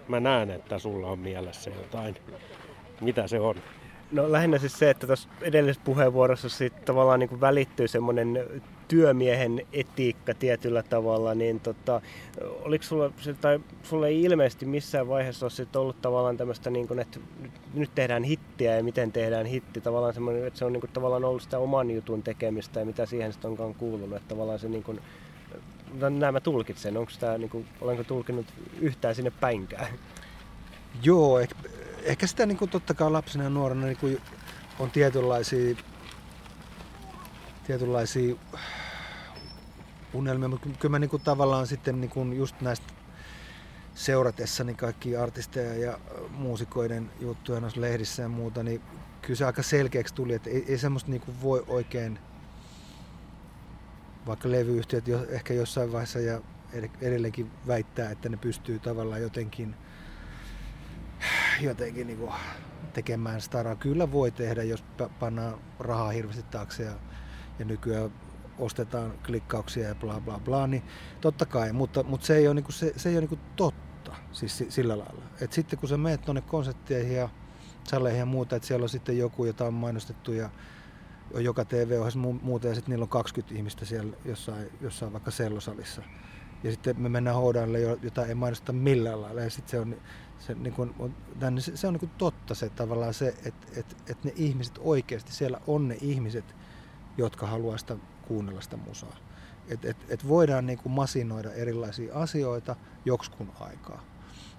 [0.09, 2.17] mä näen, että sulla on mielessä jotain.
[3.01, 3.57] Mitä se on?
[4.13, 8.45] No lähinnä siis se, että tuossa edellisessä puheenvuorossa sit tavallaan niin kuin välittyy semmoinen
[8.89, 12.01] työmiehen etiikka tietyllä tavalla, niin tota,
[12.61, 16.99] oliko sulla, tai sulla ei ilmeisesti missään vaiheessa ole sit ollut tavallaan tämmöistä, niin kuin,
[16.99, 17.21] että
[17.75, 21.25] nyt tehdään hittiä ja miten tehdään hitti, tavallaan semmoinen, että se on niin kuin, tavallaan
[21.25, 24.83] ollut sitä oman jutun tekemistä ja mitä siihen sitten onkaan kuulunut, että tavallaan se niin
[24.83, 25.01] kuin,
[26.01, 28.47] näin mä tulkitsen, onko tämä, niin kuin, olenko tulkinut
[28.81, 29.89] yhtään sinne päinkään?
[31.03, 31.55] Joo, ehkä,
[32.03, 34.21] ehkä sitä niin kuin, totta kai lapsena ja nuorena niin kuin,
[34.79, 35.77] on tietynlaisia
[37.67, 38.35] tietynlaisia
[40.13, 42.87] unelmia, mutta kyllä mä niinku tavallaan sitten niinku just näistä
[43.95, 45.99] seuratessani kaikki artisteja ja
[46.31, 48.81] muusikoiden juttuja noissa lehdissä ja muuta, niin
[49.23, 52.19] kyllä se aika selkeäksi tuli, että ei, ei semmoista niinku voi oikein,
[54.27, 56.41] vaikka levyyhtiöt jo, ehkä jossain vaiheessa ja
[57.01, 59.75] edelleenkin väittää, että ne pystyy tavallaan jotenkin,
[61.61, 62.33] jotenkin niinku
[62.93, 63.77] tekemään staraa.
[63.77, 64.85] Kyllä voi tehdä, jos
[65.21, 66.93] pannaan rahaa hirveästi taakse ja,
[67.59, 68.11] ja nykyään
[68.59, 70.83] ostetaan klikkauksia ja bla bla bla, niin
[71.21, 74.65] totta kai, mutta, mutta se ei ole, niinku, se, se ei ole niinku totta siis
[74.69, 75.23] sillä lailla.
[75.41, 77.29] Et sitten kun sä menet tuonne konsertteihin ja
[77.85, 80.51] saleihin ja muuta, että siellä on sitten joku, jota on mainostettu ja
[81.35, 86.03] joka TV-ohjelmassa muuta ja sitten niillä on 20 ihmistä siellä jossain, jossain vaikka sellosalissa.
[86.63, 89.41] Ja sitten me mennään houdaille, jota ei mainosteta millään lailla.
[89.41, 89.97] Ja sitten se on,
[90.39, 90.95] se, niin kuin,
[91.59, 95.61] se, se on niin totta se tavallaan se, että että että ne ihmiset oikeasti, siellä
[95.67, 96.45] on ne ihmiset,
[97.19, 97.97] jotka haluaa sitä
[98.29, 99.17] kuunnella sitä musaa.
[99.69, 104.03] Et, et, et voidaan niin kuin masinoida erilaisia asioita jokskun aikaa.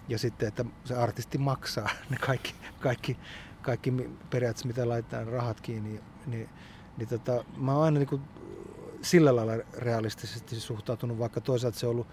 [0.07, 3.17] Ja sitten, että se artisti maksaa ne kaikki, kaikki,
[3.61, 3.93] kaikki
[4.29, 6.01] periaatteessa, mitä laitetaan rahat kiinni.
[6.25, 6.49] Niin,
[6.97, 8.21] niin tota, mä oon aina niin kuin
[9.01, 12.07] sillä lailla realistisesti suhtautunut, vaikka toisaalta se on ollut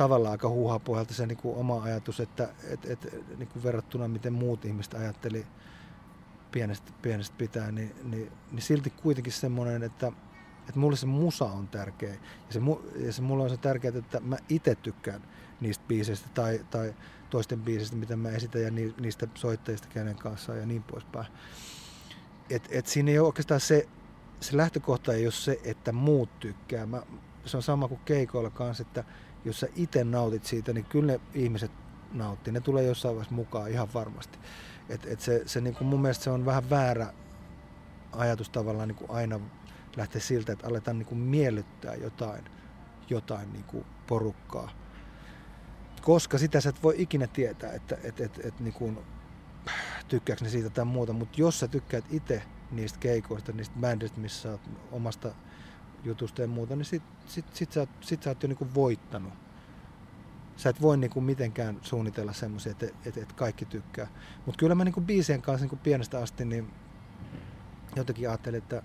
[0.00, 4.32] tavallaan aika huuhapohjalta se niin kuin oma ajatus, että et, et, niin kuin verrattuna miten
[4.32, 5.46] muut ihmiset ajatteli
[6.52, 10.12] pienestä, pienestä pitää, niin, niin, niin silti kuitenkin semmoinen, että
[10.68, 12.10] että mulle se musa on tärkeä.
[12.10, 12.18] Ja
[12.50, 12.60] se,
[13.06, 15.22] ja se mulle on se tärkeää, että mä itse tykkään
[15.60, 16.94] niistä biiseistä tai, tai
[17.30, 21.26] toisten biiseistä, mitä mä esitän ja niistä soittajista kenen kanssa ja niin poispäin.
[22.50, 23.88] Et, et siinä ei ole oikeastaan se,
[24.40, 26.86] se lähtökohta ei ole se, että muut tykkää.
[26.86, 27.02] Mä,
[27.44, 29.04] se on sama kuin keikoilla kanssa, että
[29.44, 31.70] jos sä itse nautit siitä, niin kyllä ne ihmiset
[32.12, 32.52] nauttii.
[32.52, 34.38] Ne tulee jossain vaiheessa mukaan ihan varmasti.
[34.88, 37.12] Et, et se, se niin kuin mun mielestä se on vähän väärä
[38.12, 39.40] ajatus tavallaan niin kuin aina
[39.96, 42.44] lähteä siltä, että aletaan niin kuin miellyttää jotain,
[43.10, 44.70] jotain niin kuin porukkaa.
[46.02, 48.98] Koska sitä sä et voi ikinä tietää, että, että, että, että niin kuin
[50.08, 54.42] tykkääkö ne siitä tai muuta, mutta jos sä tykkäät itse niistä keikoista, niistä bändistä, missä
[54.42, 55.34] sä oot omasta
[56.04, 59.32] jutusta ja muuta, niin sit, sit, sit, sä, sit sä oot jo niinku voittanut.
[60.56, 64.06] Sä et voi niinku mitenkään suunnitella semmoisia, että et, et kaikki tykkää.
[64.46, 66.70] Mutta kyllä mä niinku biisien kanssa niinku pienestä asti niin
[67.96, 68.82] jotenkin ajattelin, että,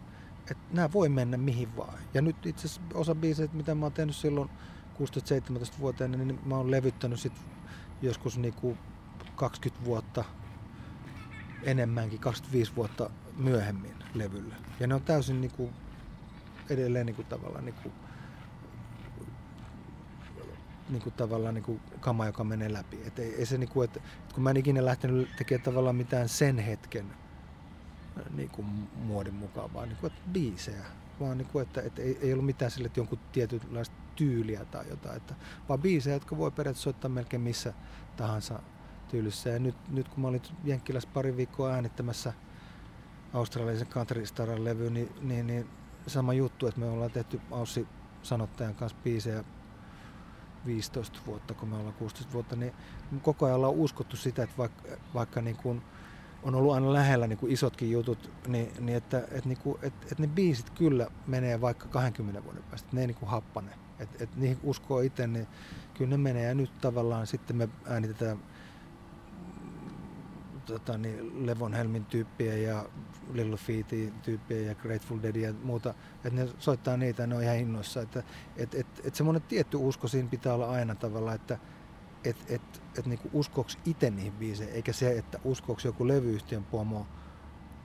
[0.52, 2.00] että nämä voi mennä mihin vaan.
[2.14, 4.50] Ja nyt itse asiassa osa biiseitä, mitä mä oon tehnyt silloin
[5.00, 7.34] 16-17 vuoteen, niin mä oon levyttänyt sit
[8.02, 8.78] joskus niinku
[9.36, 10.24] 20 vuotta
[11.64, 14.56] enemmänkin, 25 vuotta myöhemmin levylle.
[14.80, 15.70] Ja ne on täysin niinku
[16.70, 17.92] edelleen niinku tavallaan niinku,
[20.90, 23.00] niinku tavallaan niinku kama, joka menee läpi.
[23.06, 26.30] Et ei, ei se niinku, et, et kun mä en ikinä lähtenyt tekemään tavallaan mitään
[26.30, 27.06] sen hetken
[28.36, 28.64] niinku
[28.96, 30.86] muodin mukaan, vaan niinku, että biisejä.
[31.20, 35.18] Vaan niinku, että, että ei, ei ollut mitään sille, että jonkun tietynlaista tyyliä tai jotain,
[35.18, 35.36] että,
[35.70, 37.74] vaan biisejä, jotka voi periaatteessa soittaa melkein missä
[38.18, 38.60] tahansa
[39.08, 39.50] tyylissä.
[39.50, 42.34] Ja nyt, nyt kun mä olin Jenkkilässä pari viikkoa äänittämässä
[43.34, 45.68] australialaisen Country Staran levy, niin, niin, niin
[46.08, 47.88] sama juttu, että me ollaan tehty Aussi
[48.24, 49.44] sanottajan kanssa biisejä
[50.66, 52.74] 15 vuotta, kun me ollaan 16 vuotta, niin
[53.22, 54.82] koko ajan ollaan uskottu sitä, että vaikka,
[55.14, 55.82] vaikka niin kuin
[56.44, 60.06] on ollut aina lähellä niin kuin isotkin jutut, niin, niin että, että, niin kuin, että,
[60.12, 63.72] että ne biisit kyllä menee vaikka 20 vuoden päästä, ne ei niin kuin happane.
[64.00, 65.48] Että, että niihin uskoo itse, niin
[65.94, 66.44] kyllä ne menee.
[66.44, 68.40] Ja nyt tavallaan sitten me äänitetään
[70.66, 72.86] tota, niin Levon Helmin tyyppiä ja
[73.34, 77.58] Little Feetin tyyppiä ja Grateful Dead ja muuta, että ne soittaa niitä ne on ihan
[77.58, 78.02] innoissa.
[78.02, 78.24] Että
[78.58, 81.60] et, et, et semmoinen tietty usko siinä pitää olla aina tavalla, että
[82.24, 87.08] et, et, et niinku uskoks itse niihin biiseihin, eikä se, että uskoks joku levyyhtiön pomo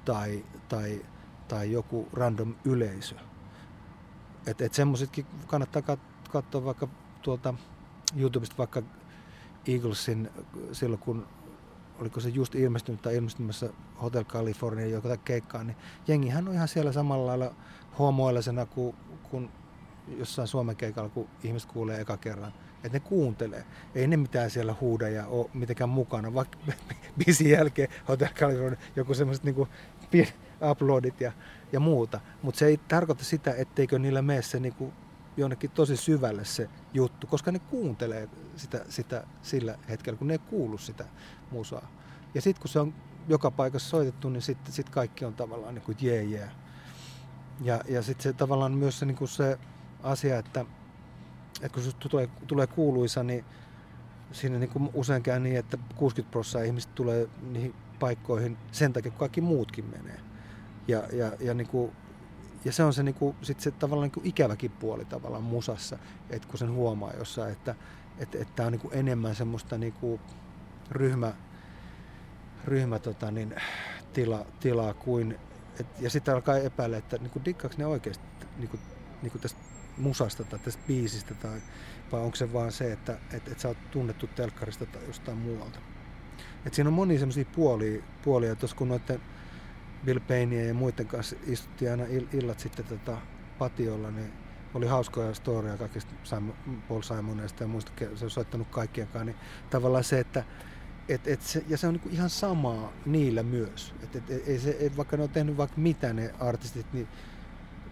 [0.05, 1.05] tai, tai,
[1.49, 3.15] tai joku random yleisö.
[4.47, 5.97] Että et semmoisetkin kannattaa
[6.31, 6.89] katsoa vaikka
[7.23, 7.55] tuolta
[8.17, 8.83] YouTubesta vaikka
[9.67, 10.31] Eaglesin
[10.73, 11.27] silloin, kun
[12.01, 13.71] oliko se just ilmestynyt tai ilmestymässä
[14.03, 15.77] Hotel California joka keikkaa, niin
[16.09, 17.55] jengihän on ihan siellä samalla lailla
[17.99, 18.97] homoillisena kuin,
[19.31, 19.51] kuin
[20.19, 22.53] jossain Suomen keikalla, kun ihmiset kuulee eka kerran.
[22.85, 23.65] Että ne kuuntelee.
[23.95, 26.59] Ei ne mitään siellä huuda ja ole mitenkään mukana, vaikka
[27.19, 29.69] biisin jälkeen Hotel California joku semmoiset niinku
[30.71, 31.33] uploadit ja,
[31.73, 32.21] ja muuta.
[32.43, 34.93] Mutta se ei tarkoita sitä, etteikö niillä mene se niinku
[35.37, 40.39] jonnekin tosi syvälle se juttu, koska ne kuuntelee sitä, sitä sillä hetkellä, kun ne ei
[40.39, 41.05] kuulu sitä
[41.51, 41.89] musaa.
[42.35, 42.95] Ja sitten kun se on
[43.29, 46.51] joka paikassa soitettu, niin sitten sit kaikki on tavallaan niin kuin jee yeah, yeah.
[47.61, 49.59] Ja, ja sitten se tavallaan myös se, niin kuin se
[50.03, 50.65] asia, että,
[51.63, 53.45] että kun se tulee, tulee kuuluisa, niin
[54.33, 59.11] siinä niin kuin usein käy niin, että 60 prosenttia ihmistä tulee niihin paikkoihin sen takia,
[59.11, 60.21] kun kaikki muutkin menee.
[60.89, 61.93] Ja, ja, ja niin kuin
[62.65, 65.99] ja se on se, niinku, sit se tavallaan niinku ikäväkin puoli tavallaan musassa,
[66.31, 67.75] että kun sen huomaa jossain, että
[68.21, 70.21] että et tämä on niinku enemmän semmoista niinku
[70.91, 71.33] ryhmä,
[72.65, 73.55] ryhmä tota niin,
[74.13, 75.39] tila, tilaa kuin,
[75.81, 78.25] et, ja sitten alkaa epäillä, että niinku, dikkaako ne oikeasti
[78.59, 78.79] niinku,
[79.23, 79.61] niinku tästä
[79.97, 81.61] musasta tai tästä biisistä, tai,
[82.13, 85.79] vai onko se vaan se, että et, et sä oot tunnettu telkkarista tai jostain muualta.
[86.67, 89.21] Et siinä on monia semmoisia puolia, puolia tuossa kun noiden
[90.05, 93.17] Bill Payneja ja muiden kanssa istuttiin aina illat sitten tota
[93.59, 94.33] patiolla, niin
[94.75, 96.13] oli hauskoja storia kaikista
[96.89, 99.37] Paul Simonista ja muista, se on soittanut kaikkien kanssa, niin
[99.71, 100.45] tavallaan se, että
[101.09, 103.95] et, et se, ja se on niinku ihan samaa niillä myös.
[104.03, 107.09] Et, et, ei se, et, vaikka ne on tehnyt vaikka mitä ne artistit, niin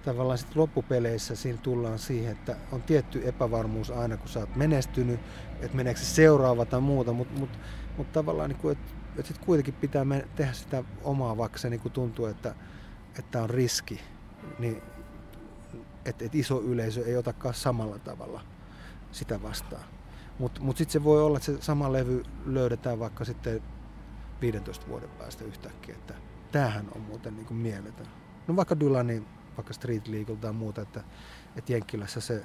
[0.05, 5.21] tavallaan sitten loppupeleissä siinä tullaan siihen, että on tietty epävarmuus aina, kun sä oot menestynyt,
[5.61, 7.51] että meneekö se seuraava tai muuta, mutta mut,
[7.97, 11.81] mut tavallaan, niin kuin, että että sitten kuitenkin pitää tehdä sitä omaa, vaikka se niin
[11.93, 12.55] tuntuu, että,
[13.19, 14.01] että on riski,
[14.59, 14.83] niin
[16.05, 18.41] että et iso yleisö ei otakaan samalla tavalla
[19.13, 19.85] sitä vastaan.
[20.39, 23.63] Mutta mut sitten se voi olla, että se sama levy löydetään vaikka sitten
[24.41, 26.15] 15 vuoden päästä yhtäkkiä, että
[26.53, 28.07] tämähän on muuten niin kuin mieletön.
[28.47, 29.27] No vaikka Dylanin,
[29.57, 31.05] vaikka Street Legal tai muuta, että,
[31.57, 32.45] että Jenkkilässä se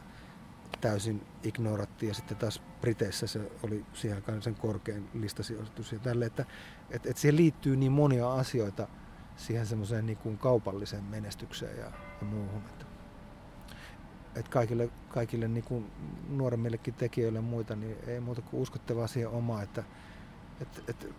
[0.81, 6.45] täysin ignorattiin ja sitten taas Briteissä se oli siihen sen korkein listasijoitus ja tälle, että
[6.89, 8.87] et, et siihen liittyy niin monia asioita
[9.35, 12.61] siihen semmoiseen niin kuin kaupalliseen menestykseen ja, ja muuhun.
[12.65, 12.85] Että,
[14.35, 15.91] et kaikille, kaikille niin kuin
[16.29, 19.83] nuoremmillekin tekijöille ja muita, niin ei muuta kuin uskottavaa siihen omaa, että
[20.61, 21.13] et, et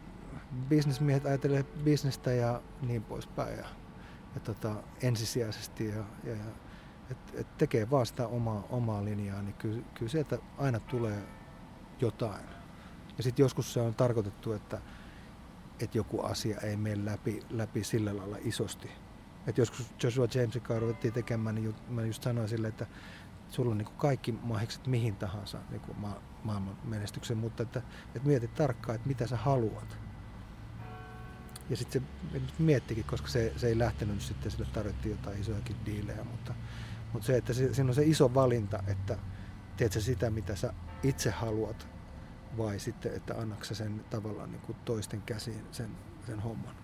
[0.68, 3.64] bisnesmiehet ajattelee bisnestä ja niin poispäin ja,
[4.34, 6.63] ja tota, ensisijaisesti ja, ja, ja
[7.10, 11.22] et, et tekee vaan sitä omaa, omaa linjaa, niin kyllä, kyllä sieltä aina tulee
[12.00, 12.44] jotain.
[13.16, 14.80] Ja sitten joskus se on tarkoitettu, että,
[15.80, 18.90] että joku asia ei mene läpi, läpi sillä lailla isosti.
[19.46, 22.86] Et joskus Joshua Jamesin kanssa ruvettiin tekemään, niin mä just sanoin sille, että
[23.48, 27.82] sulla on niin kuin kaikki mahikset mihin tahansa niin kuin ma- maailman menestyksen, mutta että,
[28.14, 29.98] että mietit tarkkaan, että mitä sä haluat.
[31.70, 36.24] Ja sitten se miettikin, koska se, se ei lähtenyt sitten, sille tarjottiin jotain isojakin diilejä,
[36.24, 36.54] mutta,
[37.14, 39.18] mutta se, että siinä on se iso valinta, että
[39.76, 41.88] teet sä sitä, mitä sä itse haluat,
[42.58, 45.90] vai sitten, että annaksa sen tavallaan niin kuin toisten käsiin sen,
[46.26, 46.74] sen homman.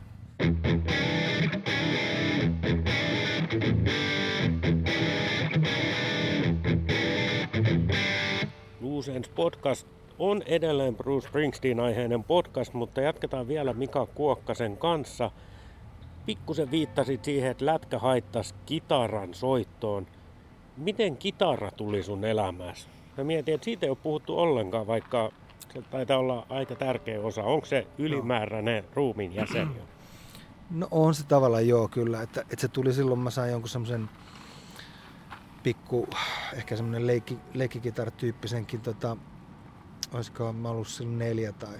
[8.81, 9.89] Loose podcast
[10.19, 15.31] on edelleen Bruce Springsteen-aiheinen podcast, mutta jatketaan vielä Mika Kuokkasen kanssa.
[16.27, 20.07] Pikkusen viittasit siihen, että lätkä haittasi kitaran soittoon.
[20.81, 22.89] Miten kitara tuli sun elämässä?
[23.17, 25.31] Mä mietin, että siitä ei ole puhuttu ollenkaan, vaikka
[25.75, 27.43] se taitaa olla aika tärkeä osa.
[27.43, 28.91] Onko se ylimääräinen no.
[28.95, 29.69] ruumiin jäsen?
[30.71, 34.11] No on se tavallaan joo kyllä, että, että se tuli silloin, mä sain jonkun semmoisen
[35.63, 36.09] pikku,
[36.55, 39.17] ehkä semmoinen leikki, leikkikitaratyyppisenkin, tota,
[40.15, 41.79] olisiko mä ollut silloin neljä tai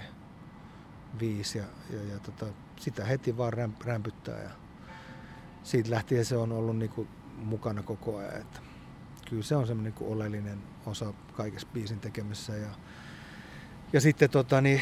[1.19, 4.49] viisi ja, ja, ja tota, sitä heti vaan rämp, rämpyttää ja
[5.63, 8.70] siitä lähtien se on ollut niinku mukana koko ajan, että
[9.31, 12.69] kyllä se on semmoinen niinku oleellinen osa kaikessa biisin tekemisessä ja,
[13.93, 14.81] ja sitten tota, niin,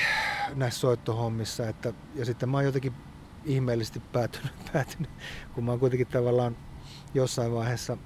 [0.55, 2.93] näissä soittohommissa, että, ja sitten mä oon jotenkin
[3.45, 5.09] ihmeellisesti päätynyt, päätynyt,
[5.53, 6.57] kun mä oon kuitenkin tavallaan
[7.13, 7.97] jossain vaiheessa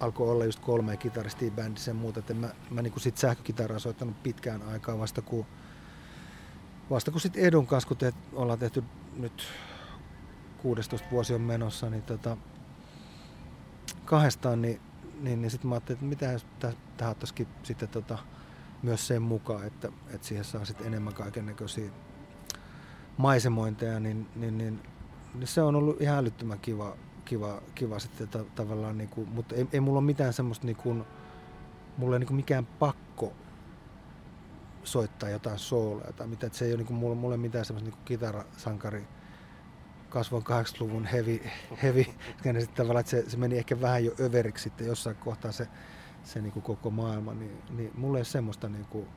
[0.00, 4.22] alkoi olla just kolme kitaristia bändissä ja muuta, että mä, mä niin sit sähkökitaraa soittanut
[4.22, 5.46] pitkään aikaa vasta kun,
[6.90, 8.84] vasta kun sit Edun kanssa, kun te, ollaan tehty
[9.16, 9.42] nyt
[10.58, 12.36] 16 vuosi on menossa, niin tota,
[14.04, 14.80] kahdestaan, niin,
[15.20, 16.46] niin, niin sitten mä ajattelin, että mitä jos
[16.96, 18.18] tähän ottaisikin sitten tota,
[18.82, 21.90] myös sen mukaan, että, että siihen saa sitten enemmän kaiken näköisiä
[23.16, 24.82] maisemointeja, niin, niin, niin,
[25.34, 29.54] niin, se on ollut ihan älyttömän kiva, kiva, kiva sitten ta, tavallaan, niin kuin, mutta
[29.54, 31.04] ei, ei mulla ole mitään semmoista, niin kuin,
[31.96, 33.32] mulla ei niin kuin mikään pakko
[34.84, 37.64] soittaa jotain sooloja tai mitä, että se ei ole niin kuin, mulla, mulla ei mitään
[37.64, 39.06] semmoista niin kuin kitarasankari
[40.12, 41.40] kasvoin 80-luvun heavy,
[41.82, 42.04] heavy
[42.44, 45.68] ja sitten tavallaan, että se, se, meni ehkä vähän jo överiksi sitten jossain kohtaa se,
[46.22, 49.08] se niin kuin koko maailma, niin, niin mulla ei ole semmoista, niin kuin,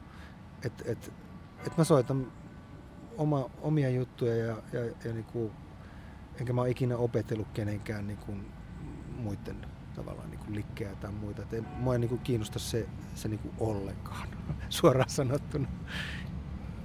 [0.65, 1.11] että, että,
[1.57, 2.31] että mä soitan
[3.17, 5.51] oma, omia juttuja ja, ja, ja niin kuin,
[6.39, 8.51] enkä mä ole ikinä opetellut kenenkään niin kuin
[9.17, 11.41] muiden tavallaan niin kuin likkejä tai muita.
[11.41, 14.27] Et ei, mua ei niin kuin kiinnosta se, se niin kuin ollenkaan,
[14.69, 15.67] suoraan sanottuna.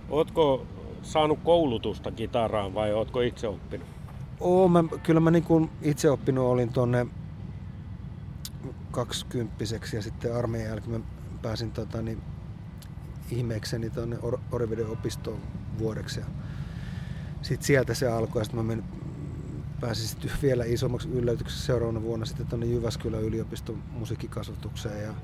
[0.08, 0.66] Ootko
[1.02, 3.99] saanut koulutusta kitaraan vai ootko itse oppinut?
[4.40, 7.06] Oo, mä, kyllä mä niin kuin itse oppinut olin tuonne
[8.90, 11.06] kaksikymppiseksi ja sitten armeijan jälkeen mä
[11.42, 12.22] pääsin tota, niin,
[13.30, 15.40] ihmeekseni tuonne Or- Oriveden opistoon
[15.78, 16.20] vuodeksi.
[16.20, 16.26] Ja
[17.42, 18.84] sitten sieltä se alkoi ja sitten mä menin,
[19.80, 25.02] pääsin sitten vielä isommaksi yllätykseksi seuraavana vuonna sitten tuonne Jyväskylän yliopiston musiikkikasvatukseen.
[25.02, 25.14] Ja,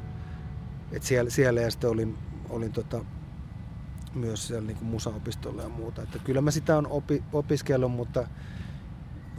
[0.92, 2.18] et siellä, siellä ja sitten olin,
[2.50, 3.04] olin tota,
[4.14, 6.02] myös siellä niin musaopistolla ja muuta.
[6.02, 8.28] Että kyllä mä sitä on opi, opiskellut, mutta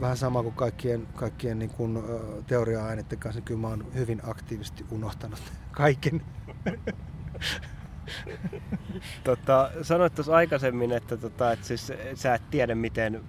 [0.00, 1.98] vähän sama kuin kaikkien, kaikkien niin kuin,
[2.46, 6.22] teoria-aineiden kanssa, niin kyllä mä oon hyvin aktiivisesti unohtanut kaiken.
[9.24, 13.24] tota, sanoit tuossa aikaisemmin, että, tota, että siis, sä et tiedä, miten,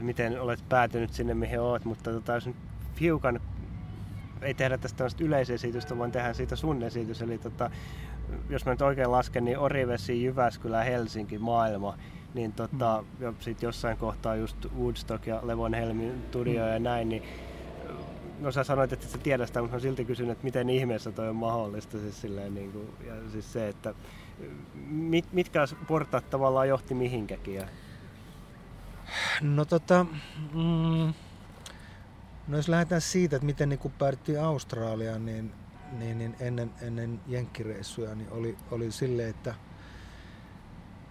[0.00, 2.56] miten olet päätynyt sinne, mihin olet, mutta tota, jos nyt
[3.00, 3.40] hiukan
[4.42, 7.22] ei tehdä tästä yleisesitystä, vaan tehdään siitä sun esitys.
[7.22, 7.70] Eli tota,
[8.48, 11.98] jos mä nyt oikein lasken, niin Orivesi, Jyväskylä, Helsinki, maailma.
[12.36, 13.34] Niin tota, mm.
[13.40, 16.72] sitten jossain kohtaa just Woodstock ja Levon Helmin studio mm.
[16.72, 17.22] ja näin, niin
[18.40, 21.28] no sä sanoit, että sä tiedät sitä, mutta mä silti kysyn, että miten ihmeessä toi
[21.28, 21.98] on mahdollista.
[21.98, 23.94] Siis silleen, niin kuin, ja siis se, että
[24.86, 27.54] mit, mitkä portaat tavallaan johti mihinkäkin?
[27.54, 27.68] Ja...
[29.40, 30.06] No tota,
[30.54, 31.14] mm,
[32.48, 35.52] no jos lähdetään siitä, että miten niin päädyttiin Australiaan, niin,
[35.92, 39.54] niin, niin ennen, ennen jenkkireissuja niin oli, oli silleen, että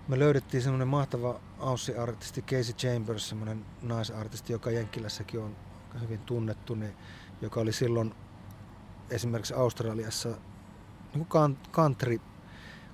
[0.07, 5.55] me löydettiin semmoinen mahtava Aussie-artisti Casey Chambers, semmoinen naisartisti, joka Jenkkilässäkin on
[6.01, 6.95] hyvin tunnettu, niin,
[7.41, 8.15] joka oli silloin
[9.09, 10.29] esimerkiksi Australiassa
[11.13, 12.21] niin kuin country,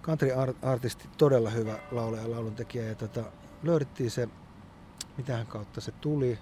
[0.01, 0.29] country
[0.61, 2.85] artisti, todella hyvä laulaja ja lauluntekijä.
[2.85, 3.23] Ja tota,
[3.63, 4.29] löydettiin se,
[5.17, 6.39] mitähän kautta se tuli.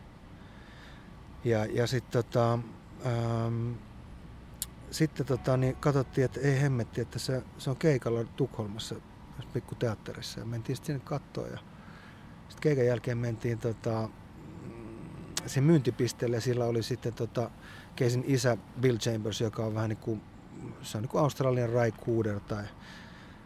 [1.44, 2.54] Ja, ja sitten tota,
[3.06, 3.72] ähm,
[4.92, 8.96] sitten tota, niin katsottiin, että ei hemmetti, että se, se on keikalla Tukholmassa
[9.54, 11.50] pikku teatterissa ja mentiin sitten sinne kattoon
[12.50, 14.10] sitten keikan jälkeen mentiin tota,
[15.46, 17.52] sen myyntipisteelle ja sillä oli sitten tota,
[17.96, 20.22] Keisin isä Bill Chambers, joka on vähän niin kuin,
[20.82, 22.64] se on niin kuin Australian Ray Cooder tai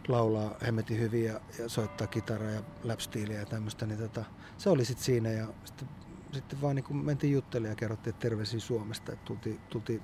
[0.08, 4.26] laulaa hemmetin hyvin ja, ja soittaa kitaraa ja lapstiiliä ja tämmöistä, niin tota,
[4.58, 5.88] se oli sitten siinä ja sitten,
[6.34, 10.02] sitten vaan niin kuin mentiin juttelemaan ja kerrottiin, että terveisiä Suomesta, että tultiin, tultiin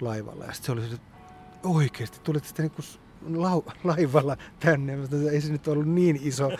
[0.00, 1.18] laivalla ja sitten se oli että
[1.64, 3.03] oikeasti, tulitte sitten niin
[3.34, 4.96] lau, laivalla tänne.
[4.96, 6.50] Mutta ei se nyt ollut niin iso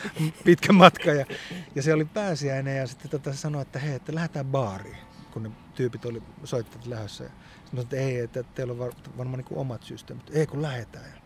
[0.44, 1.10] pitkä matka.
[1.10, 1.26] Ja,
[1.74, 4.96] ja se oli pääsiäinen ja sitten tota sanoi, että hei, että lähdetään baariin,
[5.30, 7.24] kun ne tyypit oli soittajat lähdössä.
[7.24, 7.30] Ja
[7.64, 10.30] sitten että ei, että teillä on varmaan niin omat systeemit.
[10.32, 11.04] Ei, kun lähdetään.
[11.06, 11.20] Ja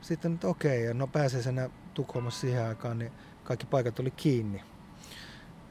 [0.00, 3.12] sitten että okei, ja no pääsiäisenä Tukholmassa siihen aikaan, niin
[3.44, 4.62] kaikki paikat oli kiinni.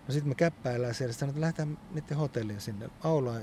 [0.08, 2.90] No sitten me käppäillään siellä, sitten että lähdetään niiden hotelliin sinne.
[3.04, 3.40] Aulaa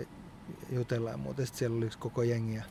[0.70, 1.46] jutellaan ja muuta.
[1.46, 2.64] Sitten siellä oli koko jengiä.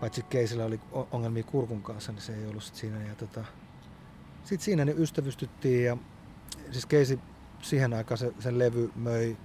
[0.00, 0.80] Paitsi Keisillä oli
[1.10, 3.02] ongelmia kurkun kanssa, niin se ei ollut sit siinä.
[3.02, 3.44] Ja tota,
[4.44, 5.96] sitten siinä ne ystävystyttiin ja
[6.70, 7.20] siis Keisi
[7.62, 9.36] siihen aikaan se, sen levy möi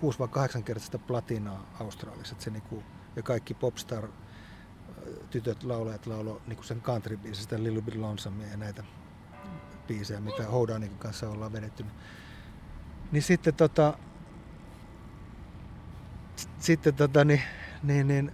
[0.00, 2.36] 6 vai 8 kertaa platinaa Australiassa.
[2.38, 2.82] Se niinku,
[3.16, 4.08] ja kaikki popstar
[5.30, 8.84] tytöt laulajat laulo niinku sen country biisistä Little Bit Lonesome ja näitä
[9.86, 11.84] biisejä, mitä Houdanin kanssa ollaan vedetty.
[13.12, 13.98] Niin sitten tota,
[16.58, 17.42] sitten tota, niin,
[17.82, 18.32] niin, niin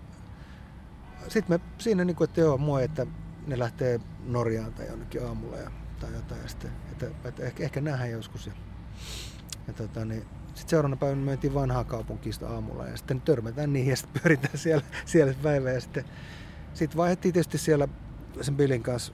[1.29, 3.07] sitten me siinä niin kuin, että joo, moi, että
[3.47, 5.71] ne lähtee Norjaan tai jonnekin aamulla ja,
[6.01, 6.43] tai jotain.
[6.43, 8.47] Ja sitten, että, että ehkä, ehkä nähdään joskus.
[8.47, 8.53] Ja,
[9.67, 13.97] ja tota, niin, sitten seuraavana päivänä mentiin vanhaa kaupunkista aamulla ja sitten törmätään niihin ja
[13.97, 15.71] sitten pyöritään siellä, siellä päivä.
[15.71, 16.05] Ja sitten
[16.75, 17.89] sit vaihdettiin tietysti siellä
[18.41, 19.13] sen Billin kanssa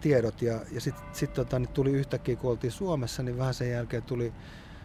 [0.00, 3.70] tiedot ja, ja sitten sit, tota, niin tuli yhtäkkiä, kun oltiin Suomessa, niin vähän sen
[3.70, 4.32] jälkeen tuli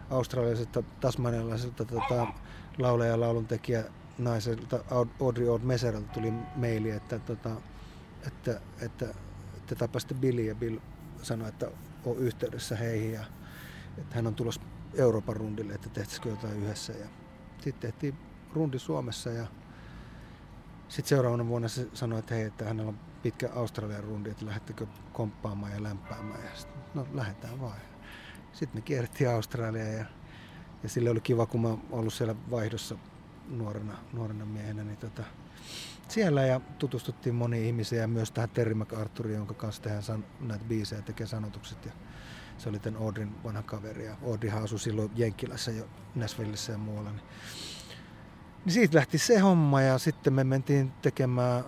[0.09, 2.27] australialaiselta tasmanialaiselta tota,
[2.77, 3.83] laulaja ja lauluntekijä
[4.19, 4.83] naiselta
[5.19, 7.55] Audrey Old Meseralta tuli maili, että, tota,
[8.27, 9.05] että, että
[9.67, 10.77] te tapasitte Billy ja Bill
[11.21, 11.71] sanoi, että
[12.05, 13.23] on yhteydessä heihin ja
[13.97, 14.61] että hän on tulossa
[14.93, 16.93] Euroopan rundille, että tehtäisikö jotain yhdessä.
[16.93, 17.07] Ja
[17.61, 18.15] sitten tehtiin
[18.53, 19.47] rundi Suomessa ja
[20.87, 24.87] sitten seuraavana vuonna se sanoi, että hei, että hänellä on pitkä Australian rundi, että lähdettekö
[25.13, 26.43] komppaamaan ja lämpäämään.
[26.43, 27.77] Ja sit, no lähdetään vaan.
[28.53, 30.05] Sitten me kierrettiin Australiaa ja,
[30.83, 32.95] ja sille oli kiva, kun mä ollut siellä vaihdossa
[33.49, 35.23] nuorena, nuorena miehenä, niin tota,
[36.07, 40.65] siellä ja tutustuttiin moniin ihmisiä ja myös tähän Terry McArthuriin, jonka kanssa tehdään san, näitä
[40.65, 41.85] biisejä, tekee sanotukset.
[41.85, 41.91] Ja
[42.57, 45.85] se oli tämän Audrin vanha kaveri ja Audrey asui silloin Jenkkilässä jo
[46.15, 47.11] Nashvillessä ja muualla.
[47.11, 47.21] Niin,
[48.65, 51.63] niin siitä lähti se homma ja sitten me mentiin tekemään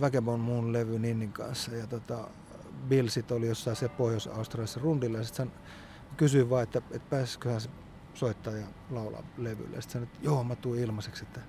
[0.00, 2.28] Vagabond muun levy Ninnin kanssa ja tota,
[2.88, 5.52] Bill sit oli jossain siellä Pohjois-Australiassa rundilla ja sitten
[6.16, 7.60] kysyin vaan, että, että pääsiköhän
[8.14, 9.80] soittaa ja laulaa levylle.
[9.80, 11.40] Sitten sanoin, että joo, mä tuun ilmaiseksi, että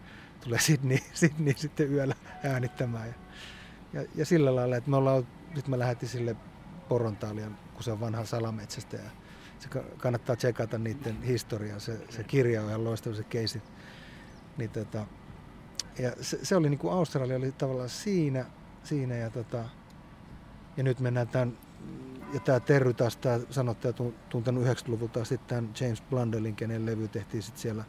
[0.44, 3.08] tulee Sydney, Sydney sitten yöllä äänittämään.
[3.08, 3.14] Ja,
[3.94, 6.36] ja, ja sillä lailla, että me ollaan, nyt mä lähetin sille
[6.90, 9.10] Porontaalian, kun se on vanha salametsästä ja
[9.60, 11.80] se kannattaa tsekata niiden historiaa.
[11.80, 13.62] Se, se kirja on ihan loistava se keisi.
[14.58, 15.06] Niin tota,
[16.00, 18.46] ja se, se oli niin kuin Australia oli tavallaan siinä,
[18.84, 19.70] siinä ja, tota,
[20.78, 21.58] ja nyt mennään tämän
[22.34, 23.94] ja tämä Terry taas, tämä sanottaja
[24.30, 27.84] tuntenut 90-luvulta sitten James Blundelin, kenen levy tehtiin sitten siellä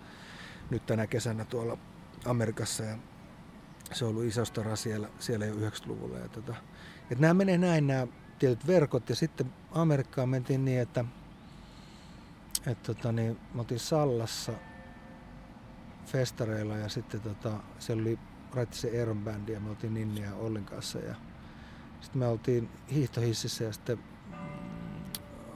[0.70, 1.78] nyt tänä kesänä tuolla
[2.24, 2.84] Amerikassa.
[2.84, 2.97] Ja
[3.93, 6.18] se on ollut iso stara siellä, siellä jo 90-luvulla.
[6.18, 6.55] Ja tota,
[7.03, 8.07] että nämä menee näin nämä
[8.39, 9.09] tietyt verkot.
[9.09, 11.05] Ja sitten Amerikkaan mentiin niin, että,
[12.66, 14.53] että tota, niin, me oltiin Sallassa
[16.07, 18.18] festareilla ja sitten tota, siellä oli
[18.55, 20.99] Raittisen Eeron bändi ja me oltiin Ninni ja Ollin kanssa.
[20.99, 21.14] Ja
[22.01, 23.99] sitten me oltiin hiihtohississä ja sitten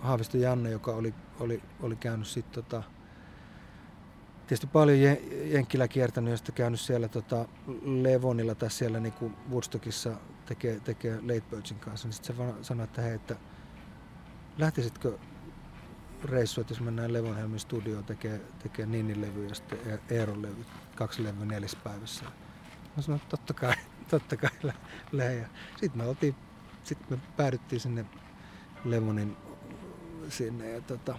[0.00, 2.82] Haavisto Janne, joka oli, oli, oli käynyt sitten tota,
[4.46, 4.98] tietysti paljon
[5.44, 7.48] Jenkkilä kiertänyt ja sitten käynyt siellä tota
[7.84, 10.16] Levonilla tai siellä niinku Woodstockissa
[10.46, 13.36] tekee, tekee Late Birdsin kanssa, niin sitten se sanoi, että hei, että
[14.58, 15.18] lähtisitkö
[16.24, 20.64] reissua, että jos mennään Levonhelmin studioon tekee, tekee Ninnin levy ja sitten e- Eeron levy,
[20.94, 22.24] kaksi levyä neljässä päivässä.
[22.96, 23.74] Mä sanoin, että totta kai,
[24.10, 24.50] totta kai
[25.12, 25.46] lähe.
[25.80, 26.34] Sitten me oltiin,
[26.84, 28.06] sitten me päädyttiin sinne
[28.84, 29.36] Levonin
[30.28, 31.18] sinne ja tota,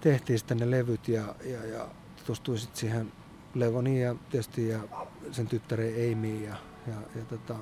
[0.00, 3.12] tehtiin sitten ne levyt ja, ja, ja tutustuin sitten siihen
[3.54, 4.80] Levoniin ja tietysti ja
[5.32, 7.54] sen tyttären Amy ja, ja, ja tota,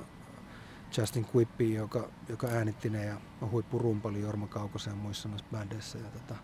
[0.99, 5.99] Justin Quippi, joka, joka äänitti ne ja on huippurumpali Jorma Kaukosen muissa noissa bändeissä.
[5.99, 6.34] Ja, tota,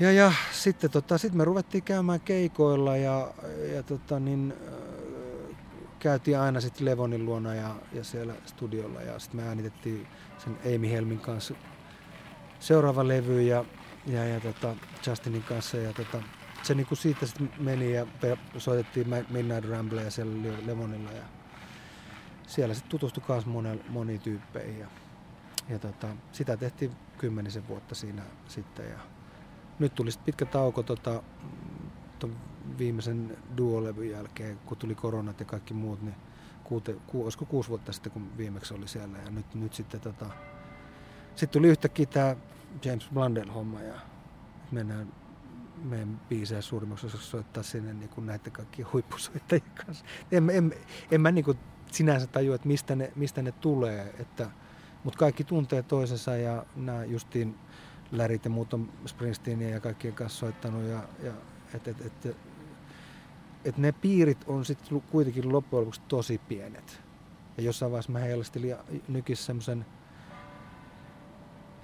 [0.00, 3.34] ja, ja sitten tota, sit me ruvettiin käymään keikoilla ja,
[3.74, 4.54] ja tota, niin,
[5.98, 10.06] käytiin aina sitten Levonin luona ja, ja siellä studiolla ja sitten me äänitettiin
[10.38, 11.54] sen Amy Helmin kanssa
[12.60, 13.64] seuraava levy ja,
[14.06, 14.76] ja, ja tota
[15.06, 15.76] Justinin kanssa.
[15.76, 16.22] Ja tota,
[16.62, 18.06] se niinku siitä sitten meni ja
[18.58, 21.24] soitettiin Midnight Rambleja siellä Lemonilla ja
[22.46, 23.46] siellä sitten tutustui myös
[23.88, 24.78] moniin tyyppeihin.
[24.78, 24.86] Ja,
[25.68, 28.90] ja tota, sitä tehtiin kymmenisen vuotta siinä sitten.
[28.90, 28.98] Ja
[29.78, 31.22] nyt tuli sitten pitkä tauko tota,
[32.78, 36.14] viimeisen duolevyn jälkeen, kun tuli koronat ja kaikki muut, niin
[36.64, 39.18] kuute, ku, olisiko kuusi vuotta sitten, kun viimeksi oli siellä.
[39.18, 40.26] Ja nyt, nyt sitten tota,
[41.36, 42.36] sitten tuli yhtäkkiä tämä
[42.84, 43.94] James Blundell-homma ja
[44.72, 45.12] mennään
[45.84, 50.04] meidän biisejä suurimmaksi osaksi soittaa sinne niin kuin näiden kaikkien huippusoittajien kanssa.
[50.32, 50.74] En, en,
[51.10, 51.58] en mä niin kuin
[51.92, 54.14] sinänsä tajua, että mistä ne, mistä ne tulee.
[54.18, 54.50] Että,
[55.04, 57.58] mutta kaikki tuntee toisensa ja nämä justiin
[58.12, 60.82] Lärit ja muut on Springsteenia ja kaikkien kanssa soittanut.
[60.82, 61.32] Ja, ja
[61.74, 62.36] et, et, et,
[63.64, 67.00] et ne piirit on sitten kuitenkin loppujen lopuksi tosi pienet.
[67.56, 68.76] Ja jossain vaiheessa mä heilastelin
[69.08, 69.86] nykissä semmoisen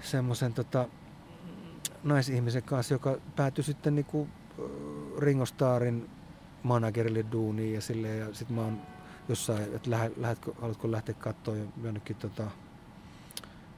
[0.01, 0.87] semmoisen tota,
[2.03, 4.27] naisihmisen kanssa, joka päätyi sitten niinku
[5.19, 6.09] Ringo Starrin
[6.63, 8.81] managerille duuniin ja silleen, ja sitten mä oon
[9.29, 12.51] jossain, että lähdetkö, haluatko lähteä katsoa jonnekin tota,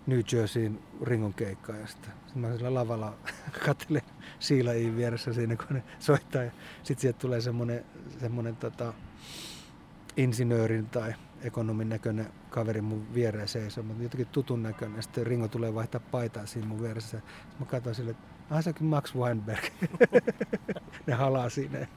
[0.08, 3.14] New Jerseyin Ringon keikkaa ja sitten sit mä sillä lavalla
[3.66, 4.02] katselen
[4.40, 6.42] Siilain vieressä siinä kun ne soittaa
[6.84, 7.86] sitten sieltä tulee semmonen,
[8.20, 8.94] semmonen tota,
[10.18, 15.04] insinöörin tai ekonomin näköinen kaveri mun viereen seisoo, mutta jotenkin tutun näköinen.
[15.04, 17.18] Sitten Ringo tulee vaihtaa paitaa siinä mun vieressä.
[17.20, 19.64] Sitten mä katsoin sille, että ah, se Max Weinberg.
[21.08, 21.88] ne halaa siinä.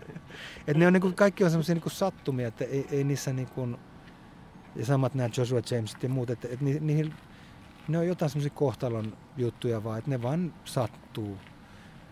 [0.66, 3.68] Et ne on niinku, kaikki on semmoisia niinku sattumia, että ei, ei niissä niinku,
[4.76, 7.14] ja samat nämä Joshua Jamesit ja muut, että, että ni, niihin,
[7.88, 11.38] ne on jotain semmoisia kohtalon juttuja vaan, että ne vaan sattuu.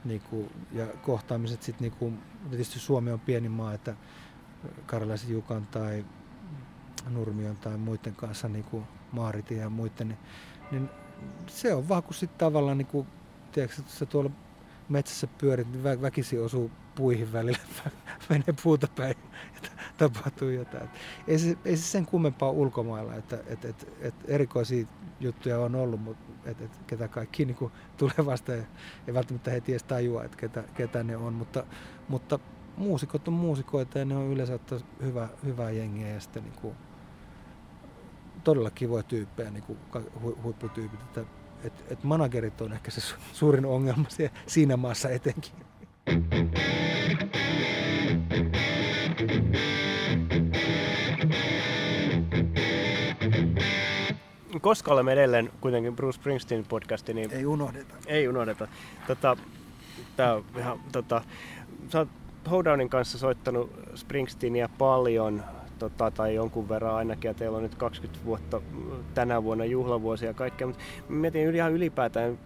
[0.04, 2.12] Niinku, ja kohtaamiset sitten, niinku,
[2.50, 3.94] tietysti Suomi on pieni maa, että
[4.86, 6.04] Karjalaisen Jukan tai
[7.10, 10.18] Nurmion tai muiden kanssa, niin kuin Maaritin ja muiden, niin,
[10.70, 10.90] niin
[11.46, 13.06] se on vaan kun sitten tavallaan, niin kuin,
[13.52, 14.30] tiedätkö, sä tuolla
[14.88, 17.58] metsässä pyörit, vä- väkisin osuu puihin välillä,
[18.30, 19.16] menee puuta päin
[19.62, 20.88] ja tapahtuu jotain.
[21.28, 24.86] ei, se, ei se sen kummempaa ulkomailla, että et, et, et erikoisia
[25.20, 28.64] juttuja on ollut, mutta et, et, ketä kaikki niin tulee vasta ja
[29.06, 31.64] ei välttämättä heti edes tajua, että ketä, ketä ne on, mutta,
[32.08, 32.38] mutta
[32.76, 34.58] muusikot on muusikoita ja ne on yleensä
[35.02, 36.74] hyvä, hyvää jengiä ja sitten niin kuin,
[38.44, 39.78] todella kivoja tyyppejä, niin kuin
[40.22, 41.00] hu, huipputyypit.
[41.00, 41.24] Että,
[41.64, 43.00] et, et managerit on ehkä se
[43.32, 44.04] suurin ongelma
[44.46, 45.52] siinä maassa etenkin.
[54.60, 57.30] Koska olemme edelleen kuitenkin Bruce Springsteen podcasti, niin...
[57.32, 57.94] Ei unohdeta.
[58.06, 58.68] Ei unohdeta.
[59.06, 59.36] Tota,
[60.16, 61.22] tää on ihan, tota,
[61.92, 62.08] sä oot
[62.50, 65.42] Hoedownin kanssa soittanut Springsteenia paljon,
[65.78, 68.60] tota, tai jonkun verran ainakin, ja teillä on nyt 20 vuotta
[69.14, 72.38] tänä vuonna juhlavuosia ja kaikkea, mutta mietin ihan ylipäätään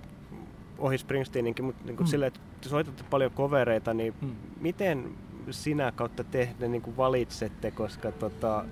[0.79, 2.11] ohi Springsteeninkin, mutta niin kuin mm.
[2.11, 4.31] silleen, että soitatte paljon kovereita, niin mm.
[4.61, 5.05] miten
[5.51, 8.65] sinä kautta te ne niin kuin valitsette, koska tota,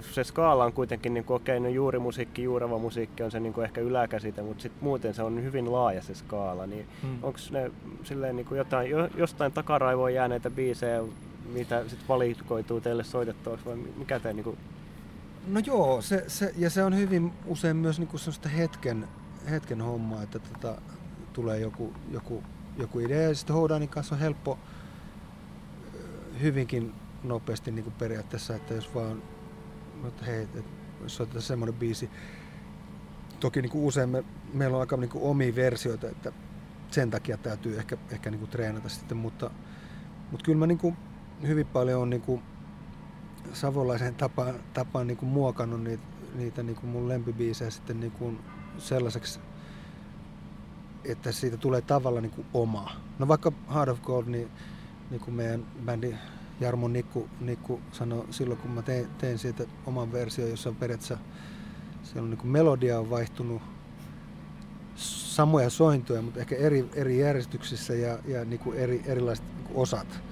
[0.00, 3.52] se skaala on kuitenkin, niin okei, okay, no juuri musiikki, juurava musiikki on se niin
[3.52, 7.18] kuin ehkä yläkäsite, mutta sitten muuten se on hyvin laaja se skaala, niin mm.
[7.22, 7.70] onko ne
[8.04, 11.02] silleen niin kuin jotain, jostain takaraivoon jääneitä biisejä,
[11.52, 14.58] mitä sitten valikoituu teille soitettavaksi vai mikä te niin kuin...
[15.46, 18.20] No joo, se, se, ja se on hyvin usein myös niin kuin
[18.56, 19.08] hetken,
[19.50, 20.80] hetken homma, että tota,
[21.32, 22.42] tulee joku, joku,
[22.78, 24.58] joku idea ja sitten Houdanin kanssa on helppo
[26.42, 29.22] hyvinkin nopeasti niin kuin periaatteessa, että jos vaan
[30.08, 30.62] että hei, että
[31.06, 32.10] soitetaan semmoinen biisi.
[33.40, 36.32] Toki niin kuin usein me, meillä on aika niin kuin omia versioita, että
[36.90, 39.50] sen takia täytyy ehkä, ehkä niin kuin treenata sitten, mutta,
[40.30, 40.96] mutta kyllä mä niin kuin
[41.46, 42.42] hyvin paljon on niin kuin
[43.52, 46.02] savolaisen tapaan, tapaan niin kuin muokannut niitä,
[46.34, 48.40] niitä niin kuin mun lempibiisejä sitten niin kuin
[48.78, 49.40] sellaiseksi,
[51.04, 52.90] että siitä tulee tavalla niin kuin oma.
[53.18, 54.50] No vaikka Heart of Gold, niin,
[55.10, 56.14] niin kuin meidän bändi
[56.60, 61.18] Jarmo Nikku, Nikku sanoi silloin, kun mä tein, tein siitä oman version, jossa on periaatteessa
[62.02, 63.62] siellä on niin kuin melodia on vaihtunut
[64.96, 69.76] samoja sointuja, mutta ehkä eri, eri järjestyksissä ja, ja niin kuin eri, erilaiset niin kuin
[69.76, 70.22] osat.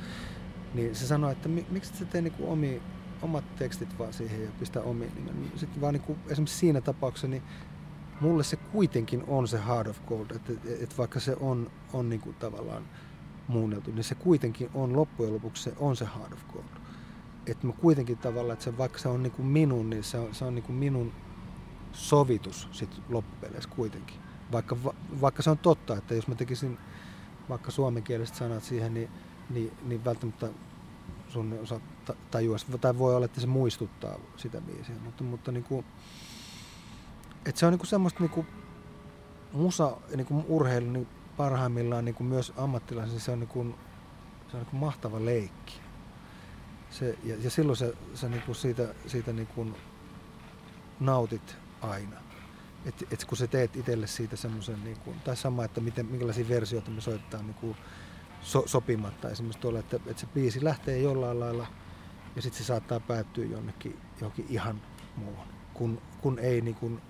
[0.74, 2.82] Niin se sanoi, että miksi sä tee niin kuin omi,
[3.22, 5.12] omat tekstit vaan siihen ja pistää omiin.
[5.14, 7.42] Niin sitten vaan niin kuin, esimerkiksi siinä tapauksessa, niin
[8.20, 12.20] mulle se kuitenkin on se Heart of Gold, että, että vaikka se on, on niin
[12.20, 12.82] kuin tavallaan
[13.48, 16.64] muunneltu, niin se kuitenkin on loppujen lopuksi se on se Heart of Gold.
[17.46, 20.34] Että mä kuitenkin tavallaan, että se, vaikka se on niin kuin minun, niin se on,
[20.34, 21.12] se on niin kuin minun
[21.92, 24.16] sovitus sit loppupeleissä kuitenkin.
[24.52, 24.76] Vaikka,
[25.20, 26.78] vaikka se on totta, että jos mä tekisin
[27.48, 29.08] vaikka suomenkieliset sanat siihen, niin,
[29.50, 30.48] niin, niin välttämättä
[31.28, 31.80] sun osa
[32.30, 35.84] tajuaisi, tai voi olla, että se muistuttaa sitä biisiä, mutta, mutta niin kuin,
[37.46, 38.46] että se on niin kuin semmoista niin kuin
[39.52, 43.74] musa, niin kuin urheilu, niin parhaimmillaan niin kuin myös ammattilaisen, se on, niin kuin,
[44.50, 45.80] se on niin kuin mahtava leikki.
[46.90, 49.74] Se, ja, ja silloin sä, sä niin kuin siitä, siitä niin kuin
[51.00, 52.16] nautit aina.
[52.86, 56.48] Et, et kun sä teet itselle siitä semmoisen, niin kuin, tai sama, että miten, minkälaisia
[56.48, 57.76] versioita me soittaa niin kuin
[58.42, 59.30] so, sopimatta.
[59.30, 61.66] Esimerkiksi tuolla, että, että se biisi lähtee jollain lailla
[62.36, 64.80] ja sitten se saattaa päättyä jonnekin johonkin ihan
[65.16, 67.00] muuhun, kun, kun ei niin kuin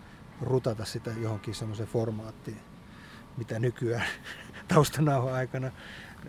[0.41, 2.61] rutata sitä johonkin semmoiseen formaattiin
[3.37, 4.07] mitä nykyään
[4.75, 5.71] taustanauhan aikana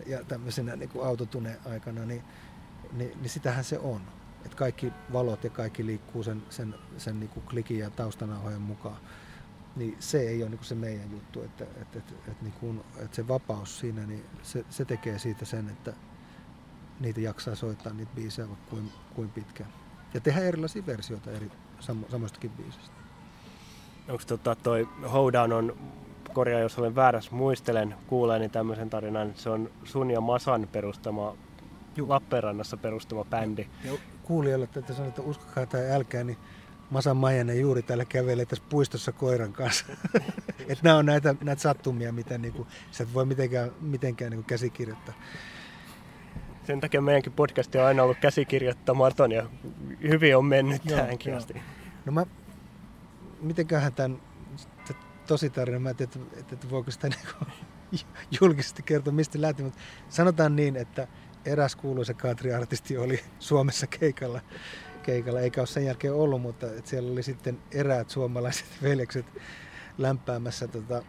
[0.06, 2.22] ja tämmöisenä niin kuin autotune-aikana, niin,
[2.92, 4.00] niin, niin sitähän se on.
[4.44, 8.96] että kaikki valot ja kaikki liikkuu sen, sen, sen niin klikin ja taustanauhojen mukaan.
[9.76, 13.16] Niin se ei ole niin se meidän juttu, että, että, että, että, niin kuin, että
[13.16, 15.92] se vapaus siinä, niin se, se tekee siitä sen, että
[17.00, 19.72] niitä jaksaa soittaa niitä biisejä vaikka kuin, kuin pitkään.
[20.14, 21.50] Ja tehdä erilaisia versioita eri
[21.80, 22.96] samo, samoistakin biisistä.
[24.08, 25.76] Onko tota toi Hoedown on,
[26.32, 31.36] korjaa jos olen väärässä, muistelen kuuleeni tämmöisen tarinan, että se on sun ja Masan perustama
[31.96, 32.08] Juh.
[32.08, 33.66] Lappeenrannassa perustama bändi.
[33.84, 33.92] Ja
[34.22, 36.38] kuulijoille että sanoa, että uskokaa tai älkää, niin
[36.92, 39.84] Masan Majanen juuri täällä kävelee tässä puistossa koiran kanssa.
[40.68, 45.14] että nämä on näitä, näitä sattumia, mitä niinku, sä et voi mitenkään, mitenkään niinku käsikirjoittaa.
[46.66, 49.46] Sen takia meidänkin podcasti on aina ollut käsikirjoittamaton ja
[50.02, 51.54] hyvin on mennyt joo, tähänkin asti.
[52.06, 52.26] No mä,
[53.40, 54.22] mitenköhän tämän
[55.26, 57.52] tosi tarina, mä en tiedä, että, että, että voiko sitä niinku
[58.40, 61.08] julkisesti kertoa, mistä lähti, mutta sanotaan niin, että
[61.44, 64.40] eräs kuuluisa country-artisti oli Suomessa keikalla,
[65.02, 69.26] keikalla, eikä ole sen jälkeen ollut, mutta että siellä oli sitten eräät suomalaiset veljekset
[69.98, 71.02] lämpäämässä tota,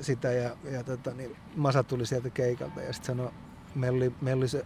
[0.00, 3.32] sitä ja, ja tota, niin Masa tuli sieltä keikalta ja sitten sanoi,
[3.74, 4.64] meillä oli, meillä oli se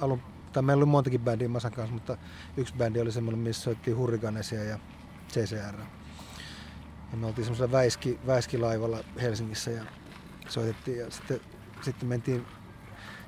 [0.00, 2.16] alun, tai meillä oli montakin bändiä Masan kanssa, mutta
[2.56, 4.78] yksi bändi oli semmoinen, missä soittiin Hurricanesia ja
[5.28, 5.74] CCR.
[7.10, 9.84] Ja me oltiin semmoisella väiski, väiskilaivalla Helsingissä ja
[10.48, 11.40] soitettiin ja sitten,
[11.82, 12.46] sitten mentiin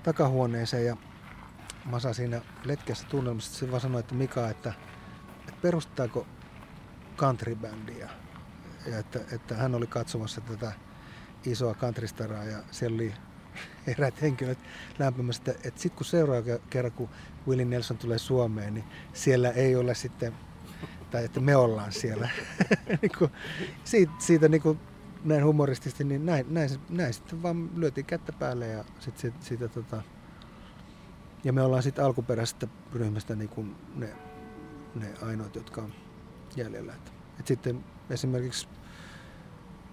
[0.03, 0.97] takahuoneeseen ja
[1.85, 4.73] Masa siinä letkeässä tunnelmassa se vaan sanoi, että Mika, että,
[5.39, 6.27] että perustaako
[7.17, 8.11] countrybändiä.
[8.87, 10.73] Ja että, että hän oli katsomassa tätä
[11.47, 13.15] isoa countrystaraa ja siellä oli
[13.97, 14.59] eräät henkilöt
[14.99, 17.09] lämpimästä, että, että sitten kun seuraava kerran, kun
[17.49, 20.33] Willie Nelson tulee Suomeen, niin siellä ei ole sitten,
[21.11, 22.29] tai että me ollaan siellä.
[23.03, 23.31] niin kuin,
[23.85, 24.81] siitä, siitä niin kuin,
[25.25, 29.69] näin humoristisesti, niin näin, näin, näin sitten vaan lyötiin kättä päälle ja sitten siitä, siitä
[29.69, 30.03] tota,
[31.45, 34.09] ja me ollaan sitten alkuperäisestä ryhmästä niin kuin ne,
[34.95, 35.93] ne ainoat, jotka on
[36.57, 36.95] jäljellä.
[36.95, 38.69] Et, et sitten esimerkiksi,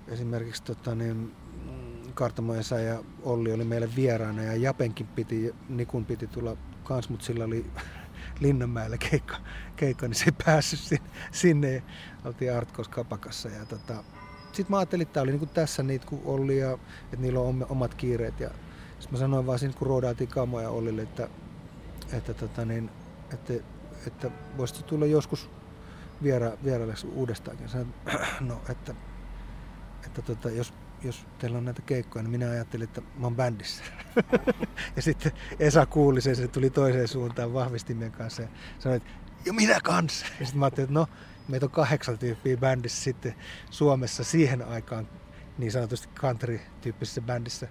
[0.07, 1.35] esimerkiksi tota, niin,
[2.13, 7.45] Kartamo ja Olli oli meille vieraana ja Japenkin piti, Nikun piti tulla kans, mutta sillä
[7.45, 7.65] oli
[8.39, 9.37] Linnanmäellä keikka,
[9.75, 11.09] keikka, niin se ei päässyt sinne.
[11.31, 11.83] sinne.
[12.25, 14.03] Oltiin Artkos kapakassa ja tota,
[14.51, 16.71] sitten mä ajattelin, että tämä oli niin kuin tässä niitä kun Olli ja
[17.03, 18.49] että niillä on omat kiireet ja
[18.99, 21.29] sitten mä sanoin vaan siinä, kun roodaatiin kamoja Ollille, että,
[22.13, 22.89] että, tota niin,
[23.33, 23.53] että,
[24.07, 25.49] että voisitko tulla joskus
[26.23, 27.69] viera, vierailleksi uudestaankin.
[27.69, 27.93] Sanoin,
[28.41, 28.95] no, että,
[30.05, 30.73] että tota, jos,
[31.03, 33.83] jos teillä on näitä keikkoja, niin minä ajattelin, että mä oon bändissä.
[34.95, 38.47] ja sitten Esa kuuli sen, se tuli toiseen suuntaan vahvistimien kanssa ja
[38.79, 39.09] sanoi, että
[39.45, 40.25] ja minä kanssa.
[40.39, 41.07] Ja sitten mä ajattelin, että no,
[41.47, 43.35] meitä on kahdeksan tyyppiä bändissä sitten
[43.69, 45.07] Suomessa siihen aikaan
[45.57, 47.67] niin sanotusti country-tyyppisessä bändissä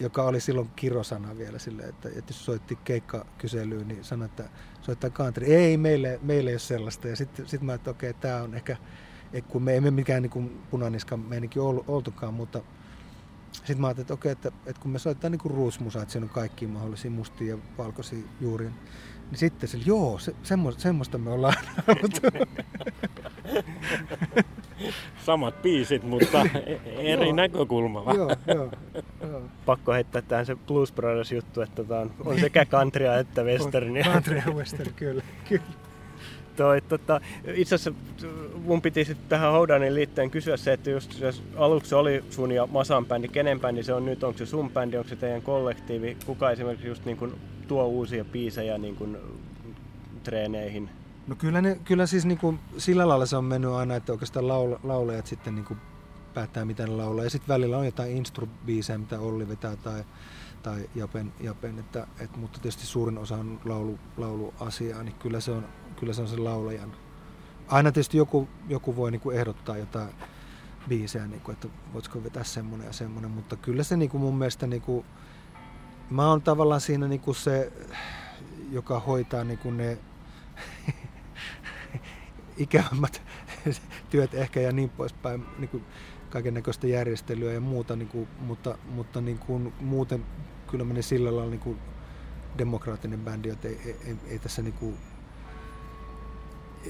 [0.00, 4.48] joka oli silloin kirosana vielä sille, että, että jos soitti keikkakyselyyn, niin sanoi, että
[4.80, 5.46] soittaa country.
[5.46, 7.08] Ei, meille, meille ei ole sellaista.
[7.08, 8.76] Ja sitten sit mä että okei, tämä on ehkä,
[9.48, 12.60] kun me emme mikään niin punaniska meininkin oltukaan, mutta
[13.52, 16.24] sitten mä ajattelin, että okei, että, että kun me soittaa niin kuin ruusmusa, että siinä
[16.24, 18.70] on kaikki mahdollisia mustia ja valkoisia juuria,
[19.30, 21.54] niin sitten sille, joo, se, semmoista, semmoista me ollaan
[25.24, 26.46] Samat biisit, mutta
[26.98, 28.14] eri joo, näkökulmalla.
[28.14, 28.70] Joo, joo,
[29.30, 29.42] joo.
[29.66, 34.04] Pakko heittää tähän se Blues Brothers juttu, että tota on, on sekä countrya että westernia.
[34.04, 35.22] Country ja western, kyllä.
[35.48, 35.62] kyllä.
[36.56, 37.20] Toi, tota,
[37.54, 38.00] itse asiassa
[38.64, 42.66] mun piti sitten tähän Houdanin liitteen kysyä se, että just jos aluksi oli sun ja
[42.66, 46.16] Masan bändi, kenen bändi se on nyt, onko se sun bändi, onko se teidän kollektiivi,
[46.26, 47.36] kuka esimerkiksi just niin kun
[47.68, 49.18] tuo uusia biisejä niin kun
[50.22, 50.88] treeneihin?
[51.26, 54.48] No kyllä, ne, kyllä siis niin kuin, sillä lailla se on mennyt aina, että oikeastaan
[54.48, 55.78] laula, laulajat sitten niin kuin
[56.34, 57.24] päättää mitä ne laulaa.
[57.24, 60.04] Ja sitten välillä on jotain instrubiisejä, mitä Olli vetää tai,
[60.62, 65.50] tai Japen, Japen että, et, mutta tietysti suurin osa on laulu, lauluasiaa, niin kyllä se
[65.50, 65.66] on,
[65.96, 66.92] kyllä se on sen laulajan.
[67.68, 70.08] Aina tietysti joku, joku voi niin kuin ehdottaa jotain
[70.88, 74.38] biisejä, niin kuin, että voisiko vetää semmoinen ja semmoinen, mutta kyllä se niin kuin mun
[74.38, 75.04] mielestä, niin kuin,
[76.10, 77.72] mä oon tavallaan siinä niin kuin se,
[78.70, 79.98] joka hoitaa niin kuin ne
[82.62, 83.22] ikävämmät
[84.10, 85.84] työt ehkä ja niin poispäin, niin kuin
[86.30, 90.24] kaiken näköistä järjestelyä ja muuta, niin kuin, mutta, mutta niin kuin, muuten
[90.70, 91.78] kyllä menee sillä lailla niin kuin
[92.58, 94.96] demokraattinen bändi, että ei, ei, ei, ei tässä niin kuin,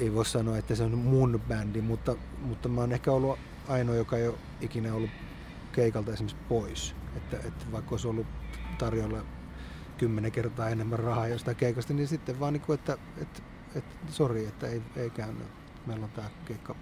[0.00, 3.94] ei voi sanoa, että se on mun bändi, mutta, mutta mä oon ehkä ollut ainoa,
[3.94, 5.10] joka ei ole ikinä ollut
[5.72, 6.94] keikalta esimerkiksi pois.
[7.16, 8.26] Että, että vaikka olisi ollut
[8.78, 9.24] tarjolla
[9.98, 13.42] kymmenen kertaa enemmän rahaa jostain keikasta, niin sitten vaan niin kuin, että, että,
[13.74, 15.61] että sori, että ei, ei käynyt.
[15.86, 16.74] Meillä on tämä keikka.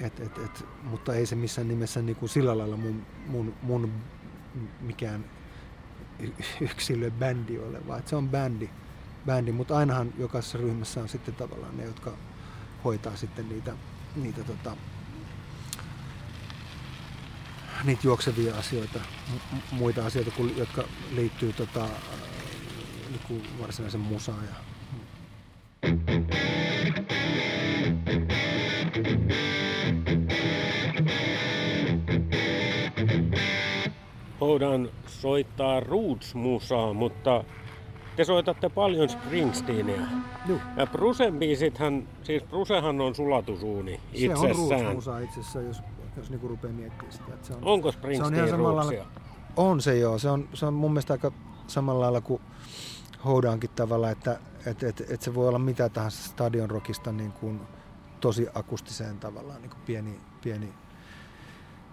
[0.00, 3.92] Et, et, et, mutta ei se missään nimessä niin kuin sillä lailla mun, mun, mun
[4.80, 5.24] mikään
[6.60, 8.70] yksilöbändi ole, vaan se on bändi.
[9.26, 12.12] bändi, mutta ainahan jokaisessa ryhmässä on sitten tavallaan ne, jotka
[12.84, 13.72] hoitaa sitten niitä,
[14.16, 14.76] niitä tota,
[17.84, 19.00] niitä juoksevia asioita,
[19.70, 21.88] muita asioita, jotka liittyy tota,
[23.10, 24.44] niin varsinaisen musaan.
[24.44, 24.73] Ja...
[34.54, 37.44] Houdan soittaa roots-musaa, mutta
[38.16, 40.00] te soitatte paljon Springsteenia.
[40.48, 40.58] Joo.
[40.76, 44.56] Ja Brusen biisithän, siis Brusehan on sulatusuuni itsessään.
[44.56, 45.82] Se on roots-musaa itsessään, jos
[46.16, 47.34] jos niinku rupeaa miettimään sitä.
[47.34, 49.06] Että se on, Onko Springsteen se on ihan lailla,
[49.56, 50.18] On se joo.
[50.18, 51.32] Se on, se on mun mielestä aika
[51.66, 52.42] samalla lailla kuin
[53.24, 57.60] Houdaankin tavalla, että et, et, et se voi olla mitä tahansa stadion rockista niin kuin
[58.20, 60.72] tosi akustiseen tavallaan, niin kuin pieni, pieni,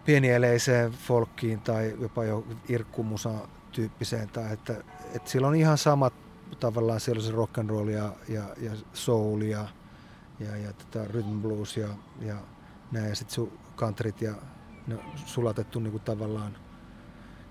[0.06, 3.32] pienieleiseen folkkiin tai jopa jo irkkumusa
[3.72, 4.30] tyyppiseen.
[4.30, 4.84] Tai että,
[5.16, 6.14] että sillä on ihan samat
[6.60, 9.68] tavallaan, siellä on se rock and roll ja, ja, ja soul ja,
[10.40, 11.88] ja, ja tätä rhythm blues ja,
[12.22, 12.36] ja
[12.92, 13.10] näin.
[13.10, 13.48] Ja sitten
[13.78, 14.36] countryt ja
[14.88, 16.58] ne sulatettu niin kuin tavallaan.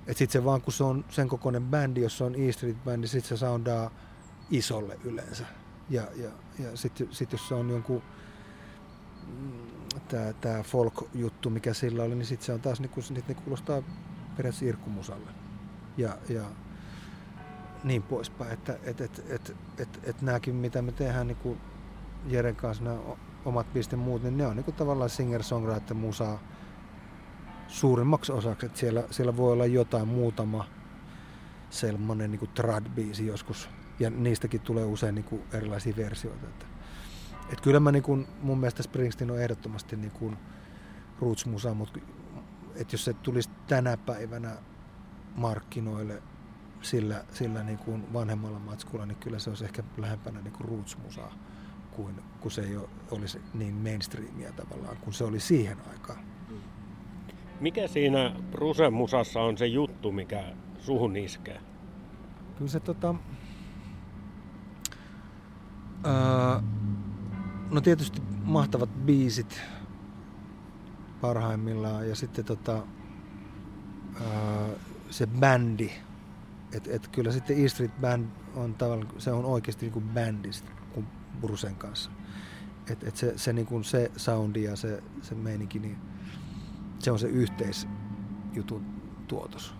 [0.06, 2.84] Et sit se vaan kun se on sen kokoinen bändi, jos se on E Street
[2.84, 3.90] bändi, sit se soundaa
[4.50, 5.44] isolle yleensä.
[5.90, 8.02] Ja, ja, ja sitten sit jos se on jonkun
[10.08, 13.82] tämä tää folk-juttu, mikä sillä oli, niin sitten se on taas niinku, sit ne kuulostaa
[14.36, 15.30] periaatteessa irkkumusalle.
[15.96, 16.44] Ja, ja
[17.84, 21.56] niin poispäin, että et, et, et, et, et nämäkin mitä me tehdään niinku
[22.26, 22.96] Jeren kanssa, nämä
[23.44, 26.38] omat ja muut, niin ne on niinku tavallaan singer-songwriter musaa
[27.68, 28.66] suurimmaksi osaksi.
[28.66, 30.66] Että siellä, siellä voi olla jotain muutama
[31.70, 33.68] sellainen niinku trad-biisi joskus.
[34.00, 36.46] Ja niistäkin tulee usein niinku erilaisia versioita.
[36.46, 36.66] Että,
[37.52, 40.32] et kyllä mä niinku, mun mielestä Springsteen on ehdottomasti niinku
[41.20, 42.00] roots-musa, mutta
[42.74, 44.56] että jos se tulisi tänä päivänä
[45.36, 46.22] markkinoille
[46.82, 51.32] sillä, sillä niin kuin vanhemmalla matskulla, niin kyllä se olisi ehkä lähempänä niin kuin roots-musaa
[51.90, 52.76] kuin, kun se ei
[53.10, 56.24] olisi niin mainstreamia tavallaan kuin se oli siihen aikaan.
[57.60, 60.44] Mikä siinä Brusen musassa on se juttu, mikä
[60.78, 61.60] suhun iskee?
[62.58, 63.14] Kyllä se tota...
[66.06, 66.62] Öö,
[67.70, 69.60] no tietysti mahtavat biisit
[71.20, 72.82] parhaimmillaan ja sitten tota,
[74.20, 74.76] öö,
[75.10, 75.90] se bändi.
[76.72, 80.70] Et, et kyllä sitten E Street Band on tavallaan, se on oikeasti niin kuin bändistä
[81.40, 82.10] Brusen kanssa.
[82.90, 85.98] Et, et se, se, niin kuin se soundi ja se, se meininki, niin
[86.98, 88.84] se on se yhteisjutun
[89.28, 89.74] tuotos.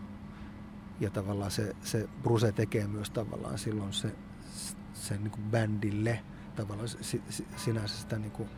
[1.00, 4.14] Ja tavallaan se, se Bruse tekee myös tavallaan silloin se,
[4.94, 6.22] se niin kuin bändille
[6.56, 8.48] tavallaan si, si, sinänsä sitä niin kuin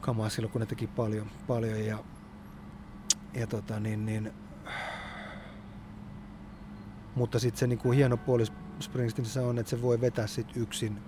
[0.00, 2.04] kamaa silloin, kun ne teki paljon, paljon ja,
[3.34, 4.32] ja tota, niin, niin,
[7.14, 8.44] mutta sitten se niin kuin hieno puoli
[8.80, 10.98] Springsteenissä on, että se voi vetää sit yksin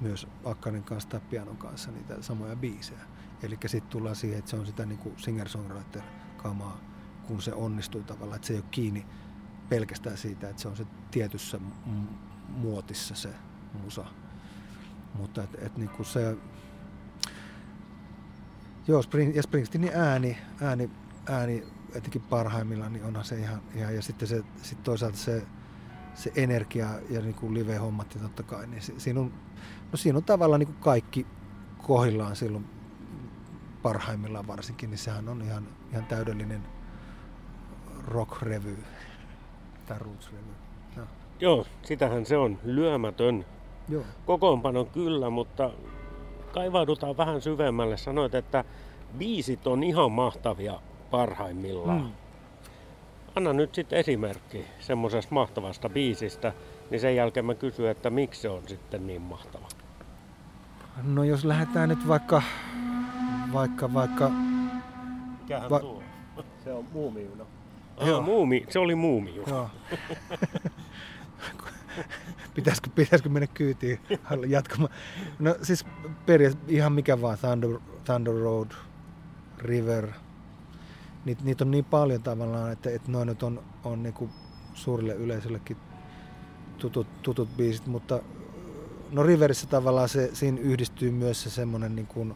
[0.00, 3.00] myös Akkarin kanssa tai pianon kanssa niitä samoja biisejä.
[3.42, 6.80] Eli sitten tullaan siihen, että se on sitä niinku singer-songwriter-kamaa,
[7.26, 9.06] kun se onnistuu tavallaan, että se ei ole kiinni
[9.68, 11.60] pelkästään siitä, että se on se tietyssä
[12.48, 13.34] muotissa se
[13.82, 14.04] musa.
[15.14, 16.36] Mutta et, et niinku se,
[18.88, 20.90] joo, Spring, ja Springsteenin ääni, ääni,
[21.28, 25.42] ääni etenkin parhaimmillaan, niin onhan se ihan, ihan ja sitten se, sit toisaalta se,
[26.14, 29.32] se energia ja niin kuin live-hommat ja totta kai, niin siinä on
[29.92, 31.26] No siinä on tavallaan niin kuin kaikki
[31.78, 32.66] kohillaan silloin
[33.82, 36.62] parhaimmillaan varsinkin, niin sehän on ihan, ihan täydellinen
[38.06, 38.76] rock-revy
[39.86, 40.54] tai roots-revy.
[40.96, 41.02] No.
[41.40, 42.58] Joo, sitähän se on.
[42.64, 43.44] Lyömätön
[43.92, 44.04] Joo.
[44.26, 45.70] kokoonpano kyllä, mutta
[46.52, 47.96] kaivaudutaan vähän syvemmälle.
[47.96, 48.64] Sanoit, että
[49.18, 50.80] biisit on ihan mahtavia
[51.10, 52.00] parhaimmillaan.
[52.00, 52.12] Mm.
[53.36, 56.52] Anna nyt sitten esimerkki semmoisesta mahtavasta biisistä,
[56.90, 59.68] niin sen jälkeen mä kysyn, että miksi se on sitten niin mahtava.
[61.02, 62.42] No jos lähdetään nyt vaikka,
[63.52, 64.30] vaikka, vaikka...
[65.40, 66.02] Mikähän va- tuo?
[66.64, 67.46] Se on muumijuno.
[68.06, 69.48] Joo, muumi, se oli muumijuno.
[69.48, 69.70] Joo.
[72.54, 74.00] pitäisikö, pitäisikö mennä kyytiin
[74.48, 74.92] jatkamaan?
[75.38, 75.84] No siis
[76.26, 78.70] periaatteessa ihan mikä vaan, Thunder, Thunder Road,
[79.58, 80.08] River,
[81.24, 84.30] niitä niit on niin paljon tavallaan, että, että noin nyt on, on niinku
[84.74, 85.76] suurille yleisöllekin
[86.78, 88.20] tutut, tutut biisit, mutta
[89.10, 92.34] no Riverissä tavallaan se, siinä yhdistyy myös se semmoinen niin kuin,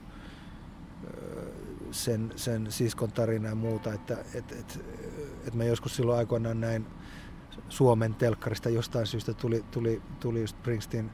[1.90, 4.84] sen, sen siskon tarina ja muuta, että et, et,
[5.46, 6.86] et mä joskus silloin aikoinaan näin
[7.68, 11.10] Suomen telkkarista jostain syystä tuli, tuli, tuli just Springsteen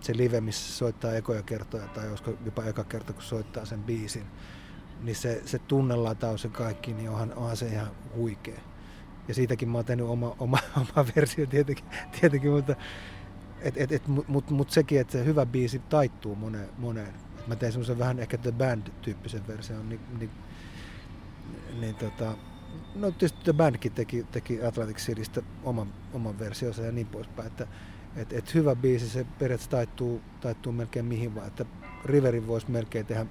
[0.00, 4.26] se live, missä soittaa ekoja kertoja tai olisiko jopa eka kerta, kun soittaa sen biisin,
[5.00, 8.60] niin se, se tunnelataus ja kaikki, niin onhan, onhan se ihan huikea.
[9.28, 11.84] Ja siitäkin mä oon tehnyt oma, oma, oma versio tietenkin,
[12.20, 12.76] tietenkin mutta
[13.60, 16.68] et, et, et, Mutta mut sekin, että se hyvä biisi taittuu moneen.
[16.78, 17.14] moneen.
[17.46, 20.30] Mä tein semmoisen vähän ehkä The Band-tyyppisen version, niin, niin,
[21.80, 22.34] niin tota,
[22.94, 27.66] no tietysti The Bandkin teki, teki Atlantic Citystä oman, oman versionsa ja niin poispäin, että
[28.16, 31.64] et, et hyvä biisi, se periaatteessa taittuu, taittuu melkein mihin vaan, että
[32.04, 33.26] Riverin voisi melkein tehdä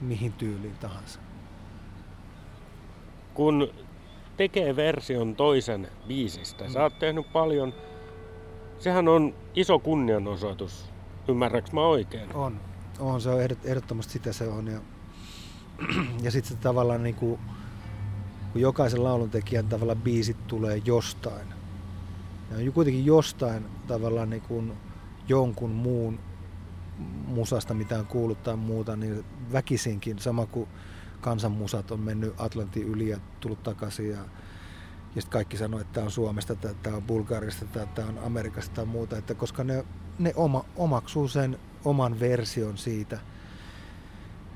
[0.00, 1.20] mihin tyyliin tahansa.
[3.34, 3.70] Kun
[4.36, 6.70] tekee version toisen biisistä, mm.
[6.70, 7.74] sä oot tehnyt paljon,
[8.78, 10.90] sehän on iso kunnianosoitus,
[11.28, 12.34] ymmärräks mä oikein?
[12.34, 12.60] On,
[13.00, 14.80] on se on ehdottomasti sitä se on ja,
[16.24, 17.40] ja sitten se tavallaan niin kuin,
[18.52, 21.48] kun jokaisen lauluntekijän tavalla biisit tulee jostain.
[22.50, 24.72] Ja on kuitenkin jostain tavallaan niin kuin
[25.28, 26.18] jonkun muun
[27.26, 30.68] musasta, mitä on kuullut tai muuta, niin väkisinkin, sama kuin
[31.20, 34.16] kansanmusat on mennyt Atlantin yli ja tullut takaisin ja,
[35.14, 38.84] ja sitten kaikki sanoo, että tämä on Suomesta, tämä on Bulgarista, tämä on Amerikasta tai
[38.84, 39.84] muuta, että koska ne,
[40.18, 43.18] ne oma, omaksuu sen oman version siitä,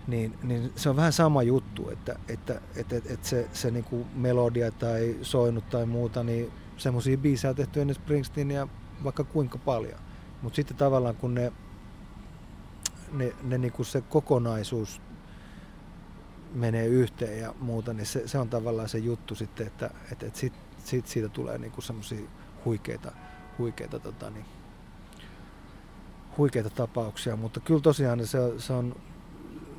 [0.07, 4.07] niin, niin se on vähän sama juttu, että, että, että, että, että se, se niinku
[4.14, 8.68] melodia tai soinut tai muuta, niin semmoisia biisejä on tehty ennen Springsteenia
[9.04, 9.98] vaikka kuinka paljon.
[10.42, 11.52] Mutta sitten tavallaan kun ne,
[13.12, 15.00] ne, ne niinku se kokonaisuus
[16.54, 20.36] menee yhteen ja muuta, niin se, se on tavallaan se juttu sitten, että et, et
[20.36, 20.52] sit,
[20.84, 22.28] sit siitä tulee niinku semmoisia
[22.64, 23.12] huikeita,
[23.59, 24.44] huikeita, tota, niin,
[26.38, 28.96] huikeita tapauksia, mutta kyllä tosiaan se, se, on,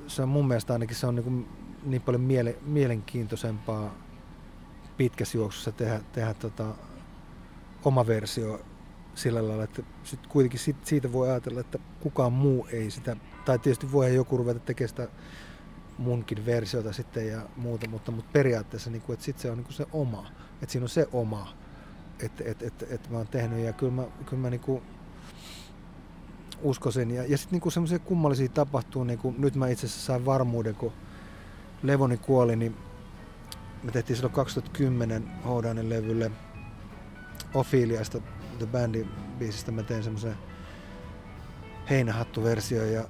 [0.07, 1.47] se on mun mielestä ainakin se on niin,
[1.83, 3.95] niin paljon miele, mielenkiintoisempaa
[4.97, 6.75] pitkässä juoksussa tehdä, tehdä tota,
[7.85, 8.61] oma versio
[9.15, 13.91] sillä lailla, että sit kuitenkin siitä voi ajatella, että kukaan muu ei sitä, tai tietysti
[13.91, 15.07] voi joku ruveta tekemään sitä
[15.97, 19.65] munkin versiota sitten ja muuta, mutta, mutta periaatteessa niin kuin, että sit se on niin
[19.65, 20.31] kuin se oma,
[20.61, 21.53] että siinä on se oma,
[22.19, 23.59] että että että että mä oon tehnyt.
[23.59, 24.81] Ja kyllä mä, kyllä mä niin kuin
[26.61, 27.11] uskoisin.
[27.11, 30.75] Ja, ja sitten niin semmoisia kummallisia tapahtuu, niin kuin, nyt mä itse asiassa sain varmuuden,
[30.75, 30.93] kun
[31.83, 32.75] Levoni kuoli, niin
[33.83, 36.31] me tehtiin silloin 2010 Houdainen levylle
[37.53, 38.21] Ophiliasta
[38.57, 40.35] The Bandin biisistä mä tein semmoisen
[41.89, 43.03] heinähattuversio ja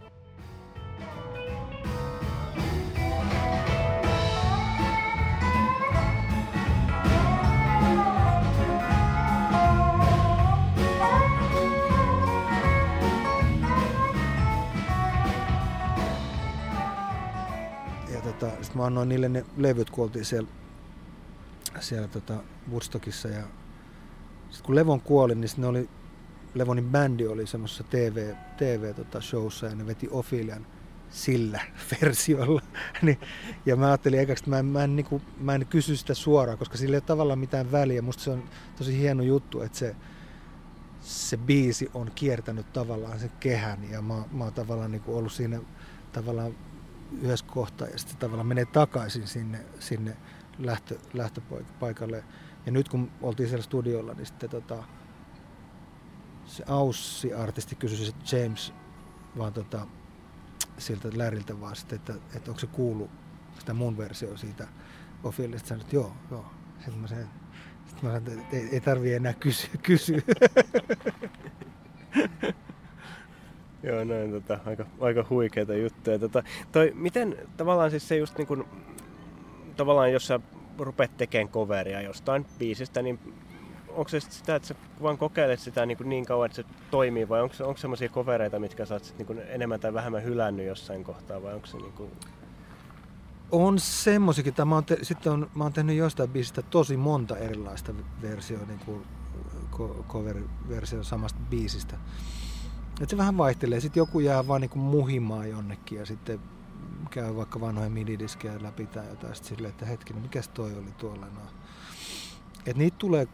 [18.78, 20.49] mä annoin niille ne levyt, kun oltiin siellä,
[21.80, 23.43] siellä tota Woodstockissa ja
[24.49, 25.89] sitten kun Levon kuoli, niin ne oli,
[26.53, 30.67] Levonin bändi oli semmoisessa TV, TV tota showssa ja ne veti Ophilian
[31.09, 31.61] sillä
[32.01, 32.61] versiolla.
[33.01, 33.19] niin,
[33.65, 36.13] ja mä ajattelin ekaksi, että mä en, mä, en, niin kuin, mä en kysy sitä
[36.13, 38.01] suoraan, koska sillä ei ole tavallaan mitään väliä.
[38.01, 38.43] Musta se on
[38.78, 39.95] tosi hieno juttu, että se,
[41.01, 45.32] se biisi on kiertänyt tavallaan sen kehän ja mä, mä oon tavallaan niin kuin ollut
[45.32, 45.59] siinä
[46.11, 46.55] tavallaan
[47.22, 50.18] yhdessä kohtaa ja sitten tavallaan menee takaisin sinne, sinne
[50.60, 52.24] lähtö, lähtöpaikalle.
[52.66, 54.84] Ja nyt kun oltiin siellä studiolla, niin sitten tota,
[56.45, 58.74] se Aussi-artisti kysyi se James
[59.38, 59.88] vaan tota,
[60.78, 63.10] siltä Läriltä vaan sitten, että, että onko se kuullut
[63.60, 64.68] sitä mun versio siitä
[65.24, 65.68] Ophilista.
[65.68, 66.45] Sanoin, että joo, joo.
[66.78, 67.30] Sitten mä, sen,
[67.86, 69.70] sitten mä sanoin, että ei, ei tarvii enää kysyä.
[69.84, 70.22] kysyä.
[73.88, 76.20] Joo, näin tota, aika, aika huikeita juttuja.
[76.20, 78.64] Tota, toi, miten tavallaan siis se just niin kuin,
[79.76, 80.40] tavallaan jos sä
[80.80, 83.20] rupeat tekemään coveria jostain biisistä, niin
[83.90, 87.30] onko se sitä, että sä vaan kokeilet sitä niin, kuin niin kauan, että se toimii,
[87.30, 91.04] vai onko, onko semmoisia covereita, mitkä sä oot niin kuin enemmän tai vähemmän hylännyt jossain
[91.04, 92.12] kohtaa, vai onko se niin kuin...
[93.52, 94.54] On semmosikin.
[94.66, 98.80] Mä oon, te, sitten on, mä oon tehnyt jostain biisistä tosi monta erilaista versioa, niin
[98.86, 99.06] kuin
[100.08, 101.98] cover-versio samasta biisistä.
[103.02, 103.80] Et se vähän vaihtelee.
[103.80, 106.39] Sitten joku jää vaan niin muhimaan jonnekin ja sitten
[107.10, 111.26] käy vaikka vanhoja mididiskejä läpi tai jotain sitten silleen, että hetkinen, mikä toi oli tuolla.
[111.26, 111.41] No.
[112.66, 113.28] Et niitä tulee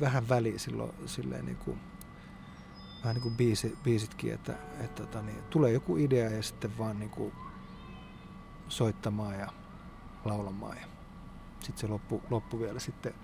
[0.00, 1.80] vähän väliin silloin silleen niin kuin,
[3.04, 6.98] vähän niin kuin biisi, biisitkin, että, että tota, niin, tulee joku idea ja sitten vaan
[6.98, 7.32] niin kuin
[8.68, 9.52] soittamaan ja
[10.24, 10.86] laulamaan ja
[11.60, 13.14] sitten se loppu, loppu vielä sitten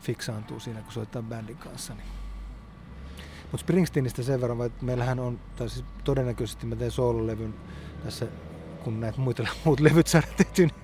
[0.00, 1.94] fiksaantuu siinä, kun soittaa bändin kanssa.
[1.94, 2.23] Niin.
[3.54, 7.54] Mutta Springsteenistä sen verran, että meillähän on, tai siis todennäköisesti mä teen soololevyn
[8.04, 8.26] tässä
[8.84, 10.74] kun näitä muita, muut levyt saadaan tehty, niin,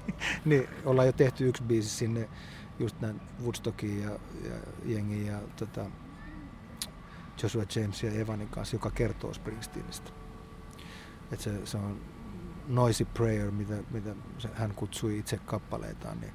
[0.45, 2.29] niin, ollaan jo tehty yksi biisi sinne
[2.79, 4.11] just näin Woodstockiin ja,
[4.45, 4.55] ja
[4.85, 5.85] jengiin ja tota,
[7.43, 10.11] Joshua James ja Evanin kanssa, joka kertoo Springsteenistä.
[11.33, 12.01] Et se, se on
[12.69, 14.15] Noisy Prayer, mitä, mitä
[14.53, 16.21] hän kutsui itse kappaleitaan.
[16.21, 16.33] Niin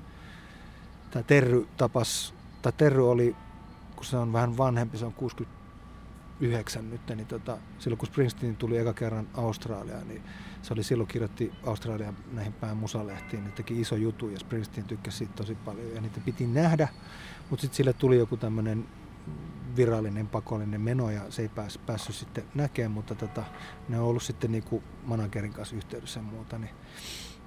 [1.12, 3.36] tämä Terry tapas, tai Terry oli,
[3.96, 5.65] kun se on vähän vanhempi, se on 60
[6.40, 10.24] 2009 nyt, niin tota, silloin kun Springsteen tuli eka kerran Australiaan, niin
[10.62, 15.18] se oli silloin kirjoitti Australian näihin päin musalehtiin, niin teki iso jutu ja Springsteen tykkäsi
[15.18, 16.88] siitä tosi paljon ja niitä piti nähdä,
[17.50, 18.86] mutta sitten sille tuli joku tämmöinen
[19.76, 23.44] virallinen pakollinen meno ja se ei pääs, päässyt sitten näkemään, mutta tota,
[23.90, 26.76] ne on ollut sitten niinku managerin kanssa yhteydessä ja muuta, niin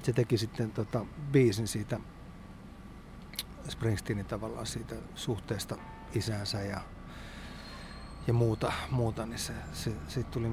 [0.02, 2.00] se teki sitten tota, biisin siitä
[3.68, 5.76] Springsteenin tavallaan siitä suhteesta
[6.14, 6.80] isäänsä ja,
[8.28, 10.50] ja muuta, muuta, niin se, se, siitä tuli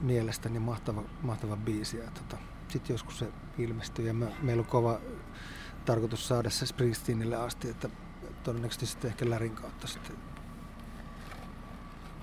[0.00, 1.96] mielestäni mahtava, mahtava biisi.
[1.96, 2.36] Tota,
[2.68, 3.28] sitten joskus se
[3.58, 5.00] ilmestyi ja me, meillä on kova
[5.84, 7.88] tarkoitus saada se Springsteenille asti, että
[8.44, 10.16] todennäköisesti sitten ehkä Lärin kautta sitten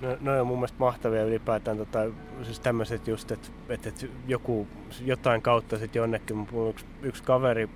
[0.00, 1.98] No, no on mun mielestä mahtavia ylipäätään, tota,
[2.42, 4.68] siis tämmöiset just, että et, et joku,
[5.00, 6.48] jotain kautta sitten jonnekin.
[6.70, 7.68] Yksi, yksi kaveri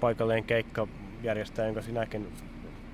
[0.00, 0.86] paikalleen keikka
[1.22, 2.32] järjestää, jonka sinäkin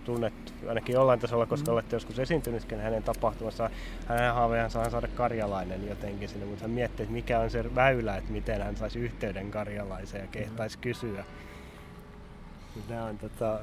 [0.07, 1.73] tunnet ainakin jollain tasolla, koska mm.
[1.73, 3.71] olette joskus esiintynytkin hänen tapahtumassa.
[4.07, 8.17] Hänen haaveensa saa saada karjalainen jotenkin sinne, mutta hän miettii, että mikä on se väylä,
[8.17, 11.25] että miten hän saisi yhteyden karjalaiseen ja kehtaisi kysyä.
[12.89, 13.61] Tämä on tota,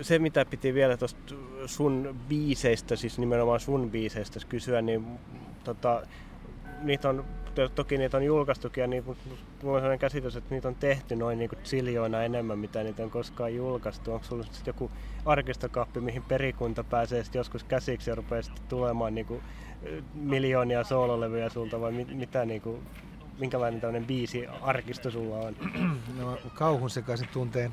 [0.00, 1.34] se, mitä piti vielä tuosta
[1.66, 5.06] sun biiseistä, siis nimenomaan sun biiseistä kysyä, niin
[5.64, 6.02] tota,
[6.84, 7.24] niitä on,
[7.74, 11.38] toki niitä on julkaistukin ja niitä, mulla on sellainen käsitys, että niitä on tehty noin
[11.38, 14.12] niin siljoina enemmän, mitä niitä on koskaan julkaistu.
[14.12, 14.90] Onko sulla sitten joku
[15.24, 19.42] arkistokappi, mihin perikunta pääsee sitten joskus käsiksi ja rupeaa sitten tulemaan niin kuin
[20.14, 22.82] miljoonia soololevyjä sulta vai mit, mitä niin kuin,
[23.38, 25.56] minkälainen tämmöinen biisi arkisto sulla on?
[26.18, 27.72] No, kauhun sekaisin tunteen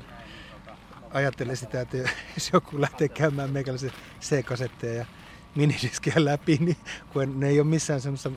[1.10, 1.96] ajattelen sitä, että
[2.34, 5.06] jos joku lähtee käymään meikäläisen C-kasetteja ja
[5.54, 6.76] minidiskejä läpi, niin
[7.12, 8.30] kun ne ei ole missään semmoista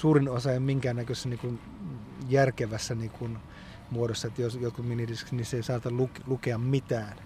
[0.00, 1.60] suurin osa ja minkäännäköisessä niin kuin
[2.28, 3.38] järkevässä niin kuin
[3.90, 5.90] muodossa, että jos joku minidiski, niin se ei saata
[6.26, 7.16] lukea mitään.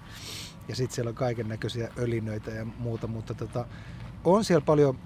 [0.69, 3.67] Ja sitten siellä on kaiken näköisiä ölinöitä ja muuta, mutta tota,
[4.25, 4.99] on siellä paljon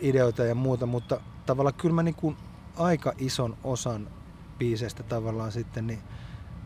[0.00, 2.36] ideoita ja muuta, mutta tavallaan kyllä mä niin kuin
[2.76, 4.08] aika ison osan
[4.58, 6.00] biiseistä tavallaan sitten niin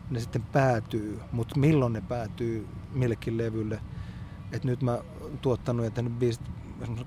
[0.09, 3.81] ne sitten päätyy, mutta milloin ne päätyy millekin levylle.
[4.51, 4.99] Et nyt mä
[5.41, 6.41] tuottanut ja tehnyt biisit,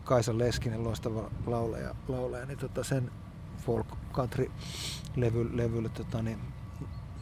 [0.05, 3.11] Kaisa Leskinen, loistava laulaja, laulaja niin tota sen
[3.67, 4.51] folk country
[5.17, 6.39] levy, levylle, tota, niin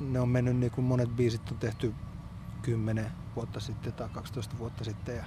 [0.00, 1.94] ne on mennyt niin kuin monet biisit on tehty
[2.62, 5.24] 10 vuotta sitten tai 12 vuotta sitten ja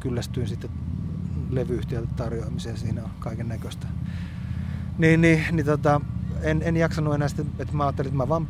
[0.00, 0.70] kyllästyin sitten
[1.50, 3.86] levyyhtiöltä tarjoamiseen, siinä on kaiken näköistä.
[4.98, 6.00] Niin, niin, niin tota,
[6.42, 8.48] en, en jaksanut enää sitten, että mä ajattelin, että mä vaan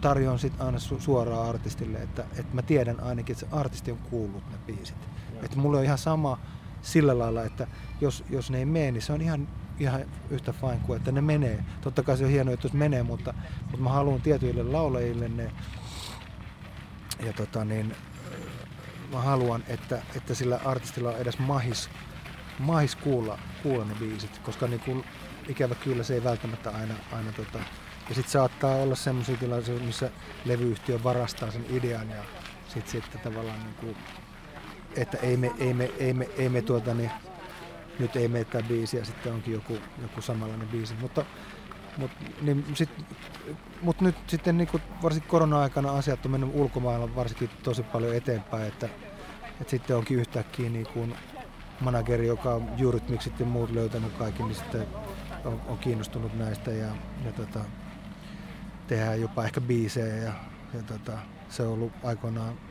[0.00, 3.98] tarjoan sit aina su- suoraan artistille, että, että mä tiedän ainakin, että se artisti on
[3.98, 4.96] kuullut ne biisit.
[5.42, 6.38] Että mulla on ihan sama
[6.82, 7.66] sillä lailla, että
[8.00, 11.20] jos, jos ne ei mene, niin se on ihan, ihan yhtä fine kuin, että ne
[11.20, 11.64] menee.
[11.80, 15.52] Totta kai se on hienoa, että jos menee, mutta, mutta mä haluan tietyille laulajille ne.
[17.26, 17.96] Ja tota niin,
[19.12, 21.90] mä haluan, että, että sillä artistilla on edes mahis,
[22.58, 25.04] mahis kuulla, kuulla ne biisit, koska niin kuin,
[25.48, 27.58] ikävä kyllä se ei välttämättä aina, aina tota,
[28.08, 30.10] ja sitten saattaa olla sellaisia tilaisuuksia, missä
[30.44, 32.22] levyyhtiö varastaa sen idean ja
[32.68, 33.96] sitten sit tavallaan niin kuin,
[34.96, 37.10] että ei me, ei me, ei me, ei me tuota, niin,
[37.98, 40.94] nyt ei mene tämä biisi ja sitten onkin joku, joku samanlainen biisi.
[41.00, 41.24] Mutta,
[41.96, 42.90] mutta, niin sit,
[43.82, 48.68] mutta nyt sitten niin kuin varsinkin korona-aikana asiat on mennyt ulkomailla varsinkin tosi paljon eteenpäin,
[48.68, 48.88] että,
[49.60, 51.14] että sitten onkin yhtäkkiä niin kuin
[51.80, 54.86] manageri, joka on juuritmiksit ja muut löytänyt kaikki, niin sitten
[55.44, 56.88] on, on kiinnostunut näistä ja,
[57.24, 57.60] ja tota,
[58.86, 60.32] tehdään jopa ehkä biisejä ja,
[60.74, 61.18] ja tota,
[61.48, 62.69] se on ollut aikoinaan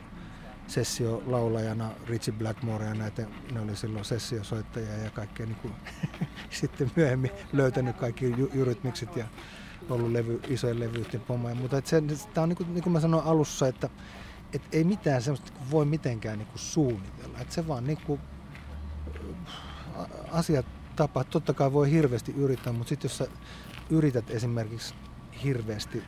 [0.70, 5.74] sessiolaulajana Richie Blackmore ja näitä, ne oli silloin sessiosoittajia ja kaikkea niin kuin,
[6.60, 9.24] sitten myöhemmin löytänyt kaikki jurytmiksit ja
[9.90, 11.54] ollut levy, isojen levyyhtiön pommoja.
[11.54, 11.82] Mutta
[12.34, 13.90] tämä on niin kuin, niin kuin mä sanoin alussa, että
[14.52, 17.38] et ei mitään sellaista niin voi mitenkään niin kuin suunnitella.
[17.38, 18.20] Et se vaan niin kuin,
[20.30, 20.66] asiat
[20.96, 21.24] tapaa.
[21.24, 23.26] Totta kai voi hirveästi yrittää, mutta sitten jos sä
[23.90, 24.94] yrität esimerkiksi
[25.44, 26.02] hirveästi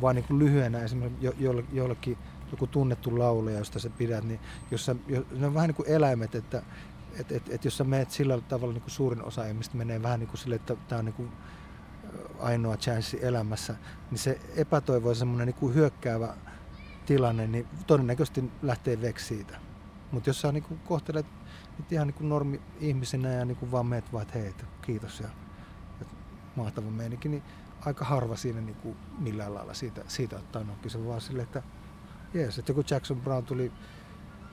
[0.00, 2.18] vaan niin kuin lyhyenä esimerkiksi jo, jo, jollekin
[2.52, 4.40] joku tunnettu laulaja, josta sä pidät, niin
[4.70, 6.62] jos sä, jo, ne on vähän niin kuin eläimet, että
[7.20, 10.20] et, et, et jos sä menet sillä tavalla niin kuin suurin osa ihmistä menee vähän
[10.20, 11.32] niin kuin sille, että tämä on niin kuin
[12.38, 13.74] ainoa chanssi elämässä,
[14.10, 16.34] niin se epätoivo ja semmoinen niin kuin hyökkäävä
[17.06, 19.58] tilanne, niin todennäköisesti lähtee veksi siitä.
[20.12, 21.26] Mutta jos sä niin kuin kohtelet
[21.78, 25.28] nyt ihan niin kuin normi-ihmisenä ja niin kuin vaan meet vaan, että hei, kiitos ja,
[26.00, 26.06] ja
[26.56, 27.42] mahtava meininki, niin
[27.80, 30.90] aika harva siinä niin kuin millään lailla siitä, siitä ottaa nokki.
[30.90, 31.62] Se vaan sille, että
[32.34, 33.72] jees, että joku Jackson Brown tuli,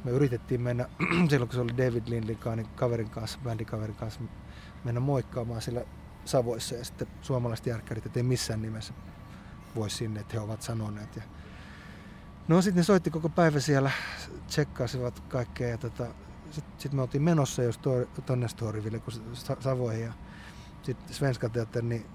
[0.04, 0.90] me yritettiin mennä,
[1.30, 2.40] silloin kun se oli David Lindlin
[2.76, 4.20] kaverin kanssa, bändikaverin kanssa,
[4.84, 5.86] mennä moikkaamaan sillä
[6.26, 8.94] Savoissa ja sitten suomalaiset järkkärit, että ei missään nimessä
[9.76, 11.16] voi sinne, että he ovat sanoneet.
[11.16, 11.22] Ja
[12.48, 13.92] no sitten ne soitti koko päivä siellä,
[14.48, 16.06] tsekkaasivat kaikkea ja tota,
[16.52, 17.80] sitten sit me oltiin menossa jos
[18.26, 19.14] tonne Storyville, kun
[19.60, 20.14] Savoihin ja
[20.84, 22.06] sitten Svenska Teatterin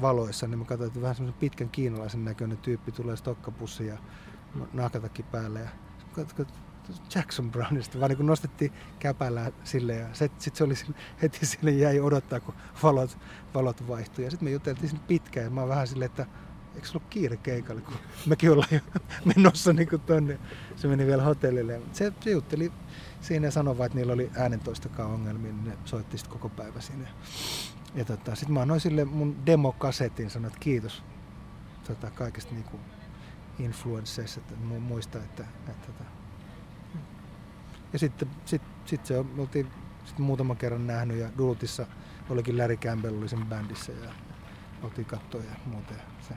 [0.00, 3.98] valoissa, niin mä katsoin, että vähän semmoisen pitkän kiinalaisen näköinen tyyppi tulee stokkapussi ja
[4.72, 5.68] nahkatakki päälle ja
[7.14, 10.74] Jackson Brownista, vaan niin nostettiin käpällä sille ja sitten se oli
[11.22, 13.18] heti sille jäi odottaa, kun valot,
[13.54, 14.24] valot vaihtui.
[14.24, 16.26] Ja sitten me juteltiin sinne pitkään ja mä vähän silleen, että
[16.74, 17.94] eikö sulla ole kiire keikalle, kun
[18.26, 18.80] mekin ollaan jo
[19.36, 20.38] menossa niin kuin tonne.
[20.76, 21.80] Se meni vielä hotellille.
[21.92, 22.72] Se, se jutteli
[23.20, 26.80] siinä ja sanoi vaan, että niillä oli äänentoistakaan ongelmia, niin ne soitti sitten koko päivä
[26.80, 27.08] siinä.
[27.94, 31.02] Ja tota, sitten mä annoin sille mun demokasetin, sanoin, että kiitos
[31.86, 32.80] tota, kaikesta niin kuin
[33.58, 36.04] influensseista, että muista, että, että, että tota.
[37.92, 39.70] ja sitten sit, sit se oltiin
[40.04, 41.86] sit muutaman kerran nähnyt ja Dulutissa
[42.30, 44.10] olikin Larry Campbell oli sen bändissä ja
[44.82, 45.94] oltiin kattoa ja muuta.
[46.20, 46.34] Se,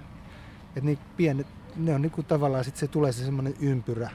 [0.75, 4.09] et niin pienet, ne on niinku tavallaan sit se tulee se semmoinen ympyrä,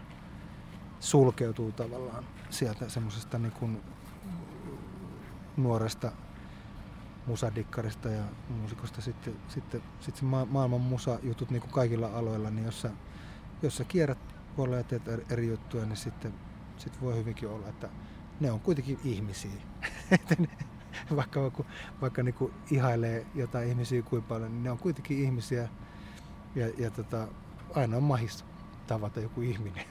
[1.00, 3.70] sulkeutuu tavallaan sieltä semmoisesta niinku
[5.56, 6.12] nuoresta
[7.26, 12.64] musadikkarista ja muusikosta sitten, sitten, sitten se ma- maailman musajutut niin kuin kaikilla aloilla, niin
[12.64, 12.90] jos sä,
[13.62, 14.18] jos sä kierrät
[14.56, 16.34] puolella ja teet eri juttuja, niin sitten
[16.78, 17.88] sit voi hyvinkin olla, että
[18.40, 19.50] ne on kuitenkin ihmisiä.
[21.16, 21.64] vaikka vaikka,
[22.00, 25.68] vaikka niin kuin ihailee jotain ihmisiä kuin paljon, niin ne on kuitenkin ihmisiä
[26.54, 27.28] ja, ja tota,
[27.74, 28.44] aina on mahis
[28.86, 29.84] tavata joku ihminen.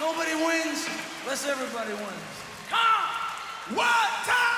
[0.00, 0.86] Nobody wins
[1.24, 2.43] unless everybody wins.
[2.68, 4.53] come what time?